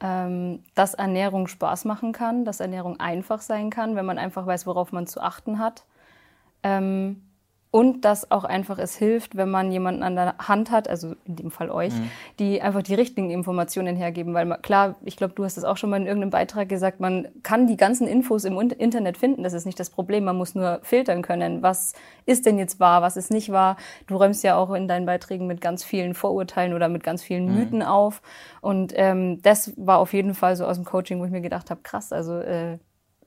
Ähm, 0.00 0.62
dass 0.74 0.94
Ernährung 0.94 1.48
Spaß 1.48 1.84
machen 1.84 2.12
kann, 2.12 2.46
dass 2.46 2.60
Ernährung 2.60 2.98
einfach 2.98 3.42
sein 3.42 3.68
kann, 3.68 3.94
wenn 3.96 4.06
man 4.06 4.16
einfach 4.16 4.46
weiß, 4.46 4.66
worauf 4.66 4.92
man 4.92 5.06
zu 5.06 5.20
achten 5.20 5.58
hat. 5.58 5.84
Ähm, 6.62 7.29
und 7.72 8.04
dass 8.04 8.32
auch 8.32 8.42
einfach 8.42 8.78
es 8.78 8.96
hilft, 8.96 9.36
wenn 9.36 9.48
man 9.48 9.70
jemanden 9.70 10.02
an 10.02 10.16
der 10.16 10.34
Hand 10.38 10.72
hat, 10.72 10.88
also 10.88 11.14
in 11.24 11.36
dem 11.36 11.50
Fall 11.52 11.70
euch, 11.70 11.92
mhm. 11.92 12.10
die 12.40 12.60
einfach 12.60 12.82
die 12.82 12.94
richtigen 12.94 13.30
Informationen 13.30 13.94
hergeben. 13.94 14.34
Weil 14.34 14.44
man, 14.44 14.60
klar, 14.60 14.96
ich 15.04 15.16
glaube, 15.16 15.34
du 15.34 15.44
hast 15.44 15.56
es 15.56 15.62
auch 15.62 15.76
schon 15.76 15.88
mal 15.90 15.98
in 15.98 16.06
irgendeinem 16.06 16.30
Beitrag 16.30 16.68
gesagt, 16.68 16.98
man 16.98 17.28
kann 17.44 17.68
die 17.68 17.76
ganzen 17.76 18.08
Infos 18.08 18.44
im 18.44 18.58
Internet 18.58 19.16
finden. 19.16 19.44
Das 19.44 19.52
ist 19.52 19.66
nicht 19.66 19.78
das 19.78 19.88
Problem. 19.88 20.24
Man 20.24 20.36
muss 20.36 20.56
nur 20.56 20.80
filtern 20.82 21.22
können. 21.22 21.62
Was 21.62 21.92
ist 22.26 22.44
denn 22.44 22.58
jetzt 22.58 22.80
wahr, 22.80 23.02
was 23.02 23.16
ist 23.16 23.30
nicht 23.30 23.52
wahr? 23.52 23.76
Du 24.08 24.16
räumst 24.16 24.42
ja 24.42 24.56
auch 24.56 24.72
in 24.72 24.88
deinen 24.88 25.06
Beiträgen 25.06 25.46
mit 25.46 25.60
ganz 25.60 25.84
vielen 25.84 26.14
Vorurteilen 26.14 26.74
oder 26.74 26.88
mit 26.88 27.04
ganz 27.04 27.22
vielen 27.22 27.46
mhm. 27.46 27.54
Mythen 27.54 27.82
auf. 27.84 28.20
Und 28.62 28.94
ähm, 28.96 29.40
das 29.42 29.72
war 29.76 29.98
auf 29.98 30.12
jeden 30.12 30.34
Fall 30.34 30.56
so 30.56 30.66
aus 30.66 30.76
dem 30.76 30.84
Coaching, 30.84 31.20
wo 31.20 31.24
ich 31.24 31.30
mir 31.30 31.40
gedacht 31.40 31.70
habe, 31.70 31.82
krass, 31.82 32.12
also 32.12 32.34
äh, 32.40 32.78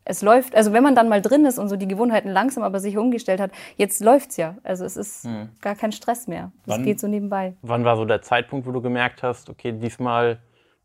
es 0.05 0.22
läuft, 0.22 0.55
also 0.55 0.74
wenn 0.74 0.83
man 0.83 0.95
dann 0.95 1.10
mal 1.10 1.22
drin 1.22 1.45
ist 1.45 1.57
und 1.57 1.69
so 1.69 1.75
die 1.75 1.88
Gewohnheiten 1.88 2.29
langsam 2.29 2.63
aber 2.63 2.79
sich 2.79 2.98
umgestellt 2.98 3.39
hat, 3.39 3.51
jetzt 3.77 4.03
läuft's 4.03 4.38
ja. 4.38 4.55
Also 4.63 4.86
es 4.86 4.98
ist 4.98 5.24
hm. 5.24 5.50
gar 5.62 5.75
kein 5.75 5.91
Stress 5.91 6.27
mehr. 6.27 6.51
Es 6.65 6.81
geht 6.83 7.00
so 7.00 7.07
nebenbei. 7.07 7.55
Wann 7.62 7.86
war 7.86 7.95
so 7.95 8.05
der 8.05 8.22
Zeitpunkt, 8.22 8.67
wo 8.67 8.72
du 8.72 8.81
gemerkt 8.81 9.24
hast, 9.24 9.50
okay, 9.50 9.72
diesmal 9.72 10.39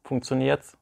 funktioniert's? 0.05 0.77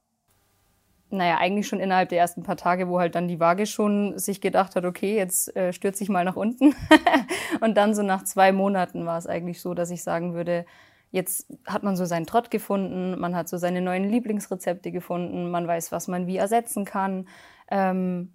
Naja, 1.09 1.39
eigentlich 1.39 1.69
schon 1.69 1.79
innerhalb 1.79 2.09
der 2.09 2.19
ersten 2.19 2.43
paar 2.43 2.57
Tage, 2.57 2.89
wo 2.89 2.99
halt 2.99 3.15
dann 3.15 3.29
die 3.29 3.39
Waage 3.39 3.67
schon 3.67 4.19
sich 4.19 4.41
gedacht 4.41 4.75
hat, 4.75 4.85
okay, 4.85 5.17
jetzt 5.17 5.55
äh, 5.57 5.73
stürze 5.73 6.03
ich 6.03 6.11
mal 6.11 6.25
nach 6.25 6.35
unten. 6.35 6.75
und 7.61 7.77
dann 7.77 7.95
so 7.95 8.03
nach 8.03 8.25
zwei 8.25 8.51
Monaten 8.51 9.07
war 9.07 9.17
es 9.17 9.29
eigentlich 9.29 9.61
so, 9.61 9.73
dass 9.73 9.91
ich 9.91 10.03
sagen 10.03 10.35
würde, 10.35 10.67
jetzt 11.13 11.47
hat 11.65 11.85
man 11.85 11.95
so 11.97 12.05
seinen 12.05 12.27
Trott 12.27 12.51
gefunden, 12.51 13.19
man 13.21 13.37
hat 13.37 13.49
so 13.49 13.57
seine 13.57 13.81
neuen 13.81 14.11
Lieblingsrezepte 14.11 14.91
gefunden, 14.91 15.51
man 15.51 15.67
weiß, 15.69 15.93
was 15.93 16.09
man 16.09 16.27
wie 16.27 16.39
ersetzen 16.39 16.85
kann. 16.85 17.29
Ähm, 17.71 18.33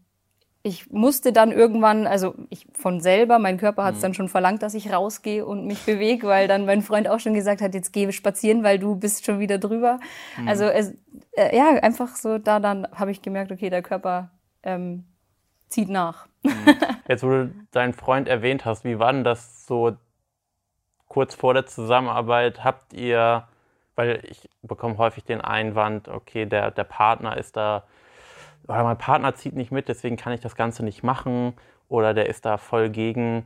ich 0.63 0.91
musste 0.91 1.33
dann 1.33 1.51
irgendwann, 1.51 2.05
also 2.05 2.35
ich 2.49 2.67
von 2.77 3.01
selber, 3.01 3.39
mein 3.39 3.57
Körper 3.57 3.83
hat 3.83 3.93
es 3.95 3.99
mhm. 3.99 4.03
dann 4.03 4.13
schon 4.13 4.29
verlangt, 4.29 4.61
dass 4.61 4.75
ich 4.75 4.93
rausgehe 4.93 5.45
und 5.45 5.65
mich 5.65 5.85
bewege, 5.85 6.27
weil 6.27 6.47
dann 6.47 6.65
mein 6.65 6.83
Freund 6.83 7.07
auch 7.07 7.19
schon 7.19 7.33
gesagt 7.33 7.61
hat, 7.61 7.73
jetzt 7.73 7.91
geh 7.93 8.11
spazieren, 8.11 8.63
weil 8.63 8.77
du 8.77 8.95
bist 8.95 9.25
schon 9.25 9.39
wieder 9.39 9.57
drüber. 9.57 9.99
Mhm. 10.37 10.47
Also 10.47 10.65
es, 10.65 10.93
äh, 11.31 11.55
ja, 11.55 11.69
einfach 11.81 12.15
so 12.15 12.37
da 12.37 12.59
dann 12.59 12.87
habe 12.93 13.11
ich 13.11 13.21
gemerkt, 13.21 13.51
okay, 13.51 13.69
der 13.71 13.81
Körper 13.81 14.29
ähm, 14.61 15.05
zieht 15.67 15.89
nach. 15.89 16.27
Mhm. 16.43 16.51
Jetzt, 17.07 17.23
wo 17.23 17.29
du 17.29 17.51
deinen 17.71 17.93
Freund 17.93 18.27
erwähnt 18.27 18.65
hast, 18.65 18.85
wie 18.85 18.99
war 18.99 19.11
denn 19.11 19.23
das 19.23 19.65
so 19.65 19.97
kurz 21.07 21.33
vor 21.33 21.53
der 21.55 21.65
Zusammenarbeit? 21.65 22.63
Habt 22.63 22.93
ihr, 22.93 23.47
weil 23.95 24.23
ich 24.29 24.47
bekomme 24.61 24.97
häufig 24.97 25.23
den 25.23 25.41
Einwand, 25.41 26.07
okay, 26.07 26.45
der, 26.45 26.69
der 26.69 26.83
Partner 26.83 27.37
ist 27.37 27.57
da 27.57 27.83
oder 28.67 28.83
mein 28.83 28.97
Partner 28.97 29.35
zieht 29.35 29.55
nicht 29.55 29.71
mit, 29.71 29.87
deswegen 29.87 30.17
kann 30.17 30.33
ich 30.33 30.41
das 30.41 30.55
Ganze 30.55 30.83
nicht 30.83 31.03
machen 31.03 31.53
oder 31.87 32.13
der 32.13 32.27
ist 32.27 32.45
da 32.45 32.57
voll 32.57 32.89
gegen. 32.89 33.45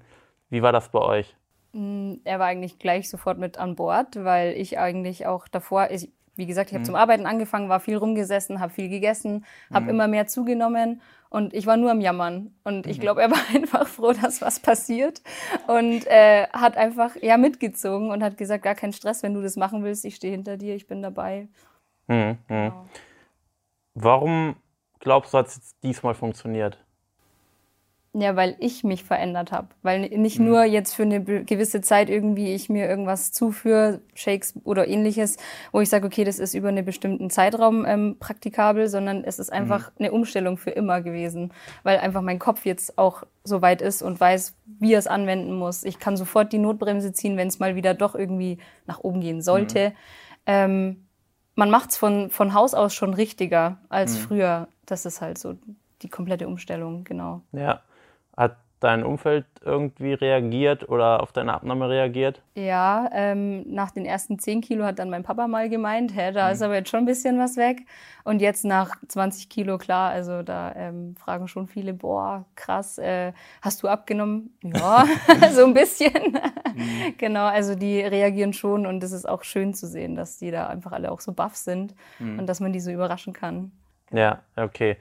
Wie 0.49 0.61
war 0.61 0.71
das 0.71 0.89
bei 0.89 0.99
euch? 0.99 1.35
Mm, 1.73 2.15
er 2.23 2.39
war 2.39 2.47
eigentlich 2.47 2.79
gleich 2.79 3.09
sofort 3.09 3.37
mit 3.37 3.57
an 3.57 3.75
Bord, 3.75 4.23
weil 4.23 4.53
ich 4.53 4.79
eigentlich 4.79 5.25
auch 5.25 5.47
davor, 5.47 5.89
ich, 5.91 6.11
wie 6.35 6.45
gesagt, 6.45 6.69
ich 6.69 6.73
habe 6.73 6.83
mhm. 6.83 6.85
zum 6.85 6.95
Arbeiten 6.95 7.25
angefangen, 7.25 7.67
war 7.67 7.79
viel 7.79 7.97
rumgesessen, 7.97 8.59
habe 8.59 8.71
viel 8.71 8.87
gegessen, 8.87 9.45
habe 9.73 9.85
mhm. 9.85 9.89
immer 9.89 10.07
mehr 10.07 10.27
zugenommen 10.27 11.01
und 11.29 11.53
ich 11.53 11.65
war 11.65 11.75
nur 11.75 11.91
am 11.91 11.99
Jammern. 11.99 12.53
Und 12.63 12.87
ich 12.87 12.97
mhm. 12.97 13.01
glaube, 13.01 13.21
er 13.23 13.31
war 13.31 13.39
einfach 13.53 13.87
froh, 13.87 14.13
dass 14.13 14.41
was 14.41 14.59
passiert 14.59 15.21
und 15.67 16.07
äh, 16.07 16.47
hat 16.53 16.77
einfach 16.77 17.15
ja 17.21 17.37
mitgezogen 17.37 18.11
und 18.11 18.23
hat 18.23 18.37
gesagt, 18.37 18.63
gar 18.63 18.75
kein 18.75 18.93
Stress, 18.93 19.23
wenn 19.23 19.33
du 19.33 19.41
das 19.41 19.57
machen 19.57 19.83
willst, 19.83 20.05
ich 20.05 20.15
stehe 20.15 20.31
hinter 20.31 20.55
dir, 20.55 20.75
ich 20.75 20.87
bin 20.87 21.01
dabei. 21.01 21.49
Mhm. 22.07 22.15
mhm. 22.15 22.37
Genau. 22.47 22.85
Warum 23.95 24.55
glaubst 25.05 25.33
du, 25.33 25.37
hat 25.37 25.47
es 25.47 25.79
diesmal 25.81 26.15
funktioniert? 26.15 26.77
Ja, 28.17 28.37
weil 28.37 28.55
ich 28.59 28.85
mich 28.85 29.03
verändert 29.03 29.51
habe. 29.51 29.67
Weil 29.81 30.07
nicht 30.07 30.39
mhm. 30.39 30.45
nur 30.45 30.63
jetzt 30.63 30.93
für 30.93 31.03
eine 31.03 31.21
gewisse 31.21 31.81
Zeit 31.81 32.09
irgendwie 32.09 32.53
ich 32.53 32.69
mir 32.69 32.87
irgendwas 32.87 33.33
zuführe, 33.33 33.99
Shakes 34.13 34.55
oder 34.63 34.87
ähnliches, 34.87 35.35
wo 35.73 35.81
ich 35.81 35.89
sage, 35.89 36.07
okay, 36.07 36.23
das 36.23 36.39
ist 36.39 36.53
über 36.53 36.69
einen 36.69 36.85
bestimmten 36.85 37.29
Zeitraum 37.29 37.85
ähm, 37.85 38.15
praktikabel, 38.17 38.87
sondern 38.87 39.25
es 39.25 39.37
ist 39.37 39.51
einfach 39.51 39.91
mhm. 39.91 39.95
eine 39.99 40.11
Umstellung 40.13 40.57
für 40.57 40.71
immer 40.71 41.01
gewesen. 41.01 41.53
Weil 41.83 41.97
einfach 41.99 42.21
mein 42.21 42.39
Kopf 42.39 42.65
jetzt 42.65 42.97
auch 42.97 43.23
so 43.43 43.61
weit 43.61 43.81
ist 43.81 44.01
und 44.01 44.19
weiß, 44.19 44.55
wie 44.79 44.93
er 44.93 44.99
es 44.99 45.07
anwenden 45.07 45.53
muss. 45.53 45.83
Ich 45.83 45.99
kann 45.99 46.15
sofort 46.15 46.53
die 46.53 46.57
Notbremse 46.57 47.11
ziehen, 47.11 47.35
wenn 47.35 47.49
es 47.49 47.59
mal 47.59 47.75
wieder 47.75 47.93
doch 47.93 48.15
irgendwie 48.15 48.59
nach 48.87 49.01
oben 49.01 49.19
gehen 49.19 49.41
sollte. 49.41 49.89
Mhm. 49.89 49.95
Ähm, 50.45 51.05
man 51.55 51.69
macht 51.69 51.91
es 51.91 51.97
von, 51.97 52.29
von 52.29 52.53
Haus 52.53 52.73
aus 52.73 52.93
schon 52.93 53.13
richtiger 53.13 53.79
als 53.89 54.15
mhm. 54.15 54.19
früher. 54.19 54.67
Das 54.85 55.05
ist 55.05 55.21
halt 55.21 55.37
so 55.37 55.55
die 56.01 56.09
komplette 56.09 56.47
Umstellung, 56.47 57.03
genau. 57.03 57.41
Ja. 57.51 57.81
Hat 58.35 58.57
dein 58.85 59.03
Umfeld 59.03 59.45
irgendwie 59.63 60.13
reagiert 60.13 60.89
oder 60.89 61.23
auf 61.23 61.31
deine 61.31 61.53
Abnahme 61.53 61.89
reagiert? 61.89 62.41
Ja, 62.55 63.09
ähm, 63.13 63.63
nach 63.73 63.91
den 63.91 64.05
ersten 64.05 64.37
10 64.37 64.61
Kilo 64.61 64.85
hat 64.85 64.99
dann 64.99 65.09
mein 65.09 65.23
Papa 65.23 65.47
mal 65.47 65.69
gemeint, 65.69 66.15
hä, 66.15 66.31
da 66.31 66.47
mhm. 66.47 66.53
ist 66.53 66.61
aber 66.61 66.75
jetzt 66.75 66.89
schon 66.89 66.99
ein 66.99 67.05
bisschen 67.05 67.39
was 67.39 67.57
weg. 67.57 67.81
Und 68.23 68.41
jetzt 68.41 68.65
nach 68.65 68.95
20 69.07 69.49
Kilo, 69.49 69.77
klar, 69.77 70.11
also 70.11 70.43
da 70.43 70.73
ähm, 70.75 71.15
fragen 71.15 71.47
schon 71.47 71.67
viele, 71.67 71.93
boah, 71.93 72.45
krass, 72.55 72.97
äh, 72.97 73.33
hast 73.61 73.81
du 73.81 73.87
abgenommen? 73.87 74.55
Ja, 74.61 75.05
so 75.51 75.65
ein 75.65 75.73
bisschen. 75.73 76.33
Mhm. 76.75 77.15
Genau, 77.17 77.45
also 77.45 77.75
die 77.75 78.01
reagieren 78.01 78.53
schon 78.53 78.85
und 78.85 79.03
es 79.03 79.13
ist 79.13 79.27
auch 79.27 79.43
schön 79.43 79.73
zu 79.73 79.87
sehen, 79.87 80.15
dass 80.15 80.37
die 80.37 80.51
da 80.51 80.67
einfach 80.67 80.91
alle 80.91 81.11
auch 81.11 81.21
so 81.21 81.33
baff 81.33 81.55
sind 81.55 81.95
mhm. 82.19 82.39
und 82.39 82.47
dass 82.47 82.59
man 82.59 82.73
die 82.73 82.81
so 82.81 82.91
überraschen 82.91 83.33
kann. 83.33 83.71
Ja, 84.11 84.43
okay. 84.55 84.97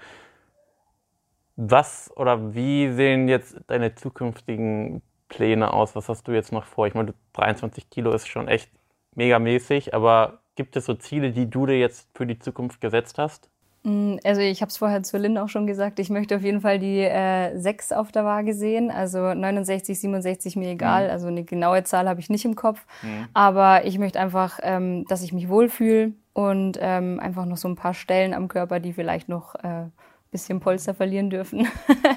Was 1.57 2.11
oder 2.17 2.55
wie 2.55 2.93
sehen 2.93 3.29
jetzt 3.29 3.57
deine 3.69 3.95
zukünftigen 3.95 5.03
Pläne 5.29 5.73
aus? 5.73 5.95
Was 5.95 6.09
hast 6.09 6.27
du 6.27 6.33
jetzt 6.33 6.53
noch 6.53 6.65
vor? 6.65 6.87
Ich 6.87 6.95
meine, 6.95 7.15
23 7.35 7.91
Kilo 7.91 8.13
ist 8.13 8.29
schon 8.29 8.49
echt 8.49 8.71
megamäßig, 9.15 9.95
aber 9.95 10.41
gibt 10.57 10.77
es 10.77 10.87
so 10.87 10.95
Ziele, 10.95 11.33
die 11.33 11.49
du 11.49 11.67
dir 11.67 11.79
jetzt 11.79 12.09
für 12.15 12.27
die 12.27 12.39
Zukunft 12.39 12.81
gesetzt 12.81 13.19
hast? 13.19 13.49
Mm, 13.85 14.17
also 14.25 14.41
ich 14.41 14.63
habe 14.63 14.71
es 14.71 14.77
vorher 14.79 15.03
zu 15.03 15.19
Lynn 15.19 15.39
auch 15.39 15.49
schon 15.49 15.67
gesagt, 15.67 15.99
ich 16.01 16.11
möchte 16.11 16.37
auf 16.37 16.43
jeden 16.43 16.61
Fall 16.61 16.79
die 16.79 17.01
äh, 17.01 17.57
6 17.57 17.93
auf 17.93 18.11
der 18.11 18.25
Waage 18.25 18.55
sehen. 18.55 18.91
Also 18.91 19.35
69, 19.35 19.99
67 20.01 20.57
mir 20.57 20.71
egal. 20.71 21.05
Mhm. 21.05 21.11
Also 21.11 21.29
eine 21.29 21.45
genaue 21.45 21.85
Zahl 21.85 22.09
habe 22.09 22.21
ich 22.21 22.31
nicht 22.31 22.45
im 22.45 22.57
Kopf. 22.57 22.85
Mhm. 23.03 23.29
Aber 23.35 23.85
ich 23.85 23.99
möchte 23.99 24.19
einfach, 24.19 24.59
ähm, 24.63 25.05
dass 25.07 25.23
ich 25.23 25.33
mich 25.33 25.49
wohlfühle 25.49 26.13
und 26.35 26.79
ähm, 26.81 27.19
einfach 27.21 27.47
noch 27.47 27.57
so 27.57 27.69
ein 27.69 27.77
paar 27.77 27.95
Stellen 27.95 28.35
am 28.35 28.49
Körper, 28.49 28.81
die 28.81 28.93
vielleicht 28.93 29.29
noch 29.29 29.55
äh, 29.55 29.87
bisschen 30.35 30.59
Polster 30.59 30.95
verlieren 30.95 31.31
dürfen. 31.31 31.69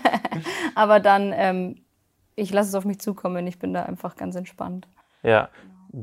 Aber 0.76 1.00
dann, 1.00 1.32
ähm, 1.36 1.86
ich 2.36 2.52
lasse 2.52 2.70
es 2.70 2.76
auf 2.76 2.84
mich 2.84 3.00
zukommen. 3.00 3.46
Ich 3.46 3.60
bin 3.60 3.74
da 3.74 3.84
einfach 3.84 4.16
ganz 4.16 4.36
entspannt. 4.36 4.88
Ja. 5.22 5.50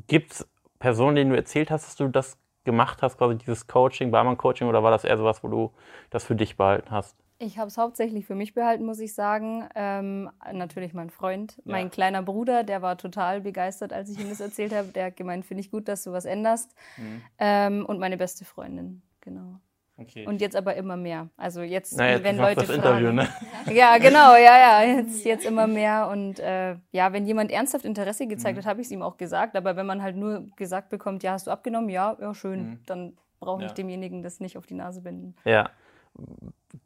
Gibt 0.06 0.32
es 0.32 0.48
Personen, 0.78 1.16
denen 1.16 1.30
du 1.30 1.36
erzählt 1.36 1.72
hast, 1.72 1.86
dass 1.86 1.96
du 1.96 2.08
das 2.08 2.38
gemacht 2.64 3.02
hast, 3.02 3.18
quasi 3.18 3.36
dieses 3.36 3.66
Coaching, 3.66 4.12
Barmann-Coaching, 4.12 4.68
oder 4.68 4.82
war 4.82 4.92
das 4.92 5.04
eher 5.04 5.18
sowas, 5.18 5.42
wo 5.42 5.48
du 5.48 5.72
das 6.10 6.24
für 6.24 6.36
dich 6.36 6.56
behalten 6.56 6.92
hast? 6.92 7.16
Ich 7.38 7.58
habe 7.58 7.68
es 7.68 7.76
hauptsächlich 7.76 8.26
für 8.26 8.34
mich 8.34 8.54
behalten, 8.54 8.84
muss 8.84 9.00
ich 9.00 9.14
sagen. 9.14 9.68
Ähm, 9.74 10.30
natürlich 10.52 10.94
mein 10.94 11.10
Freund, 11.10 11.56
ja. 11.58 11.72
mein 11.72 11.90
kleiner 11.90 12.22
Bruder, 12.22 12.62
der 12.62 12.80
war 12.80 12.96
total 12.96 13.40
begeistert, 13.40 13.92
als 13.92 14.08
ich 14.10 14.20
ihm 14.20 14.28
das 14.28 14.40
erzählt 14.40 14.72
habe. 14.72 14.88
Der 14.88 15.06
hat 15.06 15.16
gemeint, 15.16 15.44
finde 15.44 15.60
ich 15.60 15.70
gut, 15.70 15.88
dass 15.88 16.04
du 16.04 16.12
was 16.12 16.24
änderst. 16.24 16.74
Mhm. 16.96 17.22
Ähm, 17.38 17.86
und 17.86 17.98
meine 17.98 18.16
beste 18.16 18.44
Freundin, 18.44 19.02
genau. 19.20 19.58
Okay. 19.96 20.26
Und 20.26 20.40
jetzt 20.40 20.56
aber 20.56 20.74
immer 20.74 20.96
mehr. 20.96 21.28
Also 21.36 21.62
jetzt, 21.62 21.96
naja, 21.96 22.22
wenn 22.24 22.36
Leute 22.36 22.66
das 22.66 22.66
fragen. 22.66 23.06
Interview, 23.06 23.12
ne? 23.12 23.28
Ja, 23.72 23.98
genau, 23.98 24.34
ja, 24.34 24.82
ja, 24.82 24.96
jetzt, 24.96 25.24
jetzt 25.24 25.44
immer 25.44 25.68
mehr. 25.68 26.08
Und 26.10 26.40
äh, 26.40 26.76
ja, 26.90 27.12
wenn 27.12 27.26
jemand 27.26 27.52
ernsthaft 27.52 27.84
Interesse 27.84 28.26
gezeigt 28.26 28.56
mhm. 28.56 28.62
hat, 28.62 28.66
habe 28.66 28.80
ich 28.80 28.88
es 28.88 28.90
ihm 28.90 29.02
auch 29.02 29.16
gesagt. 29.16 29.56
Aber 29.56 29.76
wenn 29.76 29.86
man 29.86 30.02
halt 30.02 30.16
nur 30.16 30.46
gesagt 30.56 30.88
bekommt, 30.88 31.22
ja, 31.22 31.32
hast 31.32 31.46
du 31.46 31.52
abgenommen? 31.52 31.90
Ja, 31.90 32.16
ja, 32.20 32.34
schön. 32.34 32.70
Mhm. 32.70 32.78
Dann 32.86 33.16
brauche 33.38 33.62
ich 33.62 33.68
ja. 33.68 33.74
demjenigen 33.74 34.22
das 34.22 34.40
nicht 34.40 34.56
auf 34.56 34.66
die 34.66 34.74
Nase 34.74 35.00
binden. 35.00 35.36
Ja. 35.44 35.70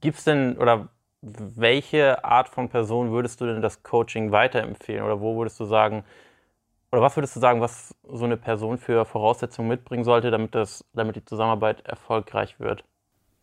Gibt 0.00 0.18
es 0.18 0.24
denn 0.24 0.56
oder 0.58 0.88
welche 1.20 2.24
Art 2.24 2.48
von 2.48 2.68
Person 2.68 3.10
würdest 3.10 3.40
du 3.40 3.46
denn 3.46 3.62
das 3.62 3.82
Coaching 3.82 4.32
weiterempfehlen? 4.32 5.04
Oder 5.04 5.20
wo 5.20 5.36
würdest 5.36 5.58
du 5.60 5.64
sagen, 5.64 6.04
oder 6.92 7.02
was 7.02 7.16
würdest 7.16 7.36
du 7.36 7.40
sagen, 7.40 7.60
was 7.60 7.94
so 8.04 8.24
eine 8.24 8.36
Person 8.36 8.78
für 8.78 9.04
Voraussetzungen 9.04 9.68
mitbringen 9.68 10.04
sollte, 10.04 10.30
damit, 10.30 10.54
das, 10.54 10.84
damit 10.94 11.16
die 11.16 11.24
Zusammenarbeit 11.24 11.86
erfolgreich 11.86 12.60
wird? 12.60 12.84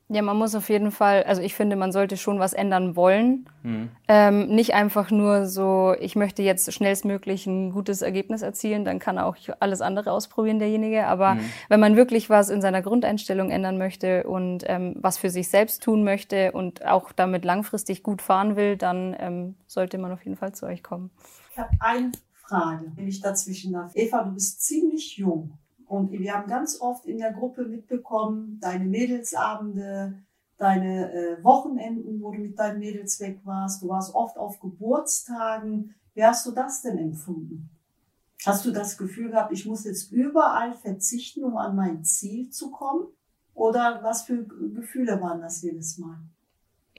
Ja, 0.08 0.22
man 0.22 0.38
muss 0.38 0.54
auf 0.54 0.70
jeden 0.70 0.92
Fall, 0.92 1.24
also 1.24 1.42
ich 1.42 1.56
finde, 1.56 1.76
man 1.76 1.92
sollte 1.92 2.16
schon 2.16 2.38
was 2.38 2.54
ändern 2.54 2.96
wollen. 2.96 3.50
Mhm. 3.64 3.90
Ähm, 4.08 4.48
nicht 4.50 4.76
einfach 4.76 5.10
nur 5.10 5.48
so, 5.48 5.96
ich 6.00 6.16
möchte 6.16 6.44
jetzt 6.44 6.72
schnellstmöglich 6.72 7.48
ein 7.48 7.72
gutes 7.72 8.04
Ergebnis 8.04 8.44
erzielen, 8.44 8.86
dann 8.86 9.00
kann 9.00 9.18
auch 9.18 9.36
alles 9.60 9.82
andere 9.82 10.12
ausprobieren, 10.12 10.60
derjenige. 10.60 11.08
Aber 11.08 11.36
mhm. 11.36 11.50
wenn 11.70 11.80
man 11.80 11.96
wirklich 11.96 12.30
was 12.30 12.50
in 12.50 12.62
seiner 12.62 12.84
Grundeinstellung 12.84 13.50
ändern 13.50 13.80
möchte 13.80 14.26
und 14.26 14.64
ähm, 14.68 14.96
was 15.00 15.18
für 15.18 15.32
sich 15.32 15.50
selbst 15.50 15.82
tun 15.82 16.04
möchte 16.04 16.52
und 16.52 16.86
auch 16.86 17.12
damit 17.12 17.44
langfristig 17.44 18.04
gut 18.04 18.22
fahren 18.22 18.56
will, 18.56 18.78
dann 18.78 19.16
ähm, 19.18 19.56
sollte 19.66 19.98
man 19.98 20.12
auf 20.12 20.24
jeden 20.24 20.38
Fall 20.38 20.54
zu 20.54 20.68
euch 20.68 20.84
kommen. 20.84 21.10
Ich 21.52 21.58
habe 21.58 21.72
eine 21.80 22.12
Frage, 22.34 22.92
wenn 22.96 23.08
ich 23.08 23.22
dazwischen 23.22 23.74
darf. 23.74 23.92
Eva, 23.96 24.22
du 24.24 24.34
bist 24.34 24.62
ziemlich 24.62 25.18
jung. 25.18 25.58
Und 25.88 26.12
wir 26.12 26.34
haben 26.34 26.48
ganz 26.48 26.82
oft 26.82 27.06
in 27.06 27.20
der 27.20 27.32
Gruppe 27.32 27.66
mitbekommen, 27.66 28.60
deine 28.62 28.86
Mädelsabende, 28.86 30.24
deine 30.58 31.12
äh, 31.12 31.44
Wochenenden, 31.44 32.22
wo 32.22 32.32
du 32.32 32.40
mit 32.40 32.58
deinen 32.58 32.80
Mädels 32.80 33.20
weg 33.20 33.40
warst. 33.44 33.82
Du 33.82 33.90
warst 33.90 34.16
oft 34.16 34.38
auf 34.38 34.60
Geburtstagen. 34.60 35.96
Wie 36.14 36.24
hast 36.24 36.46
du 36.46 36.52
das 36.52 36.82
denn 36.82 36.98
empfunden? 36.98 37.70
Hast 38.46 38.66
du 38.66 38.72
das 38.72 38.98
Gefühl 38.98 39.32
gehabt, 39.32 39.52
ich 39.52 39.66
muss 39.66 39.86
jetzt 39.86 40.12
überall 40.12 40.74
verzichten, 40.76 41.44
um 41.44 41.58
an 41.58 41.76
mein 41.76 42.04
Ziel 42.04 42.50
zu 42.50 42.72
kommen? 42.72 43.08
Oder 43.54 44.02
was 44.04 44.24
für 44.24 44.44
Gefühle 44.44 45.22
waren 45.22 45.42
das 45.42 45.62
jedes 45.62 45.98
Mal? 45.98 46.20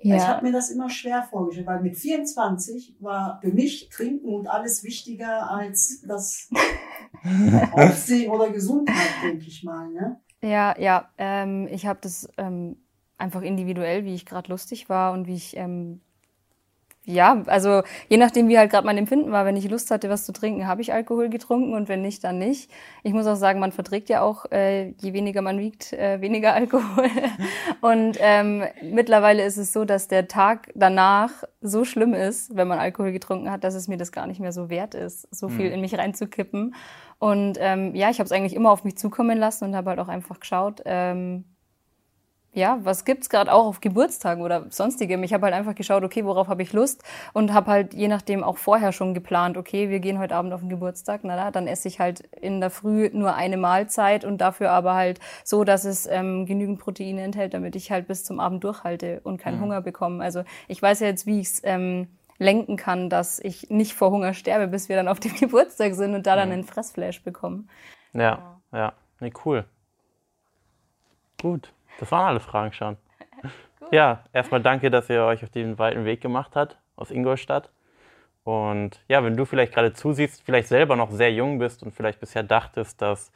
Ja. 0.03 0.17
Ich 0.17 0.23
habe 0.27 0.47
mir 0.47 0.53
das 0.53 0.71
immer 0.71 0.91
schwer 0.91 1.23
vorgestellt, 1.23 1.67
weil 1.67 1.83
mit 1.83 1.97
24 1.97 2.97
war 3.01 3.41
für 3.41 3.53
mich 3.53 3.89
Trinken 3.89 4.29
und 4.29 4.47
alles 4.47 4.85
wichtiger 4.85 5.51
als 5.51 6.03
das 6.07 6.51
Aufsehen 7.73 8.31
oder 8.31 8.51
Gesundheit, 8.51 8.97
denke 9.23 9.47
ich 9.47 9.63
mal. 9.63 9.89
Ne? 9.89 10.21
Ja, 10.43 10.79
ja. 10.79 11.11
Ähm, 11.19 11.69
ich 11.71 11.87
habe 11.87 11.99
das 12.03 12.29
ähm, 12.37 12.77
einfach 13.19 13.43
individuell, 13.43 14.05
wie 14.05 14.15
ich 14.15 14.27
gerade 14.27 14.51
lustig 14.51 14.89
war 14.89 15.13
und 15.13 15.27
wie 15.27 15.35
ich 15.35 15.57
ähm, 15.57 16.01
ja, 17.09 17.45
also 17.47 17.83
je 18.09 18.17
nachdem, 18.17 18.49
wie 18.49 18.59
halt 18.59 18.73
gerade 18.73 18.85
mein 18.85 18.99
Empfinden 18.99 19.31
war, 19.31 19.45
wenn 19.45 19.57
ich 19.57 19.71
Lust 19.71 19.93
hatte, 19.93 20.11
was 20.11 20.27
zu 20.27 20.33
trinken, 20.33 20.67
habe 20.67 20.83
ich 20.83 20.93
Alkohol 20.93 21.29
getrunken 21.29 21.73
und 21.73 21.89
wenn 21.89 22.03
nicht, 22.03 22.25
dann 22.25 22.39
nicht. 22.39 22.69
Ich 23.05 23.13
muss 23.13 23.29
auch 23.29 23.37
sagen, 23.37 23.61
man 23.61 23.71
verträgt 23.71 24.09
ja 24.09 24.23
auch, 24.23 24.45
äh, 24.51 24.89
je 25.01 25.13
weniger 25.13 25.41
man 25.41 25.61
wiegt, 25.61 25.93
äh, 25.93 26.21
weniger 26.21 26.55
Alkohol. 26.55 27.09
und 27.81 28.19
ähm, 28.21 28.65
mittlerweile 28.83 29.45
ist 29.45 29.57
es 29.57 29.73
so, 29.73 29.85
dass 29.85 30.09
der 30.09 30.27
Tag 30.27 30.73
danach 30.75 31.45
so 31.61 31.85
schlimm 31.85 32.13
ist, 32.13 32.57
wenn 32.57 32.67
man 32.67 32.81
Alkohol 32.81 33.13
getrunken 33.13 33.53
hat, 33.53 33.63
dass 33.63 33.75
es 33.75 33.87
mir 33.87 33.99
das 33.99 34.11
gar 34.11 34.27
nicht 34.27 34.41
mehr 34.41 34.53
so 34.53 34.69
wert 34.69 34.95
ist, 34.97 35.33
so 35.33 35.49
viel 35.49 35.69
mhm. 35.69 35.75
in 35.75 35.81
mich 35.83 35.97
reinzukippen. 35.97 36.75
Und 37.21 37.57
ähm, 37.61 37.95
ja, 37.95 38.11
ich 38.11 38.19
habe 38.19 38.27
es 38.27 38.33
eigentlich 38.33 38.55
immer 38.55 38.73
auf 38.73 38.83
mich 38.83 38.99
zukommen 38.99 39.39
lassen 39.39 39.65
und 39.65 39.77
habe 39.77 39.91
halt 39.91 40.01
auch 40.01 40.09
einfach 40.09 40.41
geschaut, 40.41 40.83
ähm, 40.85 41.45
ja, 42.57 42.79
was 42.83 43.05
gibt's 43.05 43.29
gerade 43.29 43.53
auch 43.53 43.67
auf 43.67 43.81
Geburtstagen 43.81 44.43
oder 44.43 44.65
sonstigem. 44.71 45.23
Ich 45.23 45.35
habe 45.35 45.45
halt 45.45 45.55
einfach 45.55 45.75
geschaut, 45.75 46.03
okay, 46.03 46.25
worauf 46.25 46.49
habe 46.49 46.63
ich 46.63 46.73
Lust 46.73 47.03
und 47.35 47.53
habe 47.53 47.71
halt 47.71 47.93
je 47.93 48.09
nachdem 48.09 48.43
auch 48.43 48.57
vorher 48.57 48.93
schon 48.93 49.13
geplant, 49.13 49.59
okay, 49.59 49.91
wir 49.91 50.01
gehen 50.01 50.19
heute 50.19 50.35
Abend 50.35 50.55
auf 50.55 50.61
den 50.61 50.71
Geburtstag, 50.71 51.21
na 51.23 51.51
dann 51.51 51.67
esse 51.67 51.87
ich 51.87 52.01
halt 52.01 52.21
in 52.41 52.61
der 52.61 52.71
Früh 52.71 53.11
nur 53.13 53.35
eine 53.35 53.59
Mahlzeit 53.59 54.25
und 54.25 54.39
dafür 54.39 54.71
aber 54.71 54.95
halt 54.95 55.21
so, 55.45 55.65
dass 55.65 55.85
es 55.85 56.07
ähm, 56.07 56.47
genügend 56.47 56.79
Proteine 56.79 57.23
enthält, 57.23 57.53
damit 57.53 57.77
ich 57.77 57.91
halt 57.91 58.09
bis 58.09 58.25
zum 58.25 58.41
Abend 58.41 58.65
durchhalte 58.65 59.21
und 59.23 59.37
keinen 59.37 59.59
mhm. 59.59 59.65
Hunger 59.65 59.83
bekomme. 59.83 60.25
Also 60.25 60.43
ich 60.67 60.81
weiß 60.81 61.01
ja 61.01 61.09
jetzt, 61.09 61.27
wie 61.27 61.41
ich's 61.41 61.61
ähm, 61.63 62.09
lenken 62.39 62.79
kann, 62.79 63.11
dass 63.11 63.39
ich 63.39 63.69
nicht 63.69 63.93
vor 63.93 64.11
Hunger 64.11 64.33
sterbe, 64.33 64.67
bis 64.67 64.89
wir 64.89 64.97
dann 64.97 65.09
auf 65.09 65.21
dem 65.21 65.35
Geburtstag 65.39 65.95
sind 65.95 66.15
und 66.15 66.27
da 66.27 66.37
dann 66.37 66.49
mhm. 66.49 66.55
einen 66.55 66.65
Fressflash 66.65 67.23
bekommen. 67.23 67.69
Ja, 68.15 68.59
ja, 68.73 68.95
nee, 69.21 69.33
cool. 69.45 69.67
Gut. 71.39 71.71
Das 71.99 72.11
waren 72.13 72.27
alle 72.27 72.41
Fragen 72.41 72.73
schon. 72.73 72.97
ja, 73.91 74.25
erstmal 74.33 74.61
danke, 74.63 74.91
dass 74.91 75.09
ihr 75.11 75.25
euch 75.25 75.43
auf 75.43 75.51
diesen 75.51 75.79
weiten 75.79 76.05
Weg 76.05 76.21
gemacht 76.21 76.53
habt 76.55 76.79
aus 76.97 77.11
Ingolstadt. 77.11 77.71
Und 78.45 79.03
ja, 79.09 79.25
wenn 79.25 79.37
du 79.37 79.45
vielleicht 79.45 79.75
gerade 79.75 79.93
zusiehst, 79.93 80.43
vielleicht 80.45 80.69
selber 80.69 80.95
noch 80.97 81.11
sehr 81.11 81.33
jung 81.33 81.59
bist 81.59 81.83
und 81.83 81.93
vielleicht 81.93 82.21
bisher 82.21 82.43
dachtest, 82.43 83.03
dass 83.03 83.33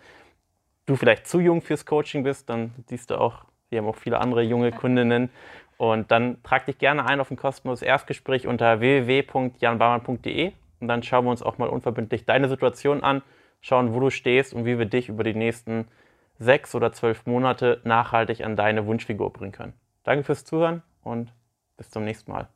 du 0.86 0.96
vielleicht 0.96 1.26
zu 1.26 1.40
jung 1.40 1.62
fürs 1.62 1.84
Coaching 1.84 2.22
bist, 2.22 2.48
dann 2.48 2.72
siehst 2.86 3.10
du 3.10 3.20
auch, 3.20 3.44
wir 3.70 3.78
haben 3.78 3.88
auch 3.88 3.96
viele 3.96 4.18
andere 4.18 4.42
junge 4.42 4.70
Kundinnen. 4.72 5.30
Und 5.78 6.10
dann 6.10 6.42
trag 6.42 6.66
dich 6.66 6.78
gerne 6.78 7.06
ein 7.06 7.20
auf 7.20 7.30
ein 7.30 7.36
kostenloses 7.36 7.82
Erstgespräch 7.82 8.46
unter 8.46 8.80
www.janbarmann.de 8.80 10.52
und 10.80 10.88
dann 10.88 11.02
schauen 11.02 11.24
wir 11.24 11.30
uns 11.30 11.42
auch 11.42 11.58
mal 11.58 11.68
unverbindlich 11.68 12.26
deine 12.26 12.48
Situation 12.48 13.02
an, 13.02 13.22
schauen, 13.60 13.94
wo 13.94 14.00
du 14.00 14.10
stehst 14.10 14.52
und 14.52 14.64
wie 14.64 14.78
wir 14.78 14.86
dich 14.86 15.08
über 15.08 15.24
die 15.24 15.34
nächsten 15.34 15.88
sechs 16.40 16.74
oder 16.74 16.92
zwölf 16.92 17.26
Monate 17.26 17.80
nachhaltig 17.84 18.44
an 18.44 18.56
deine 18.56 18.86
Wunschfigur 18.86 19.32
bringen 19.32 19.52
können. 19.52 19.74
Danke 20.02 20.24
fürs 20.24 20.44
Zuhören 20.44 20.82
und 21.02 21.32
bis 21.76 21.90
zum 21.90 22.04
nächsten 22.04 22.32
Mal. 22.32 22.48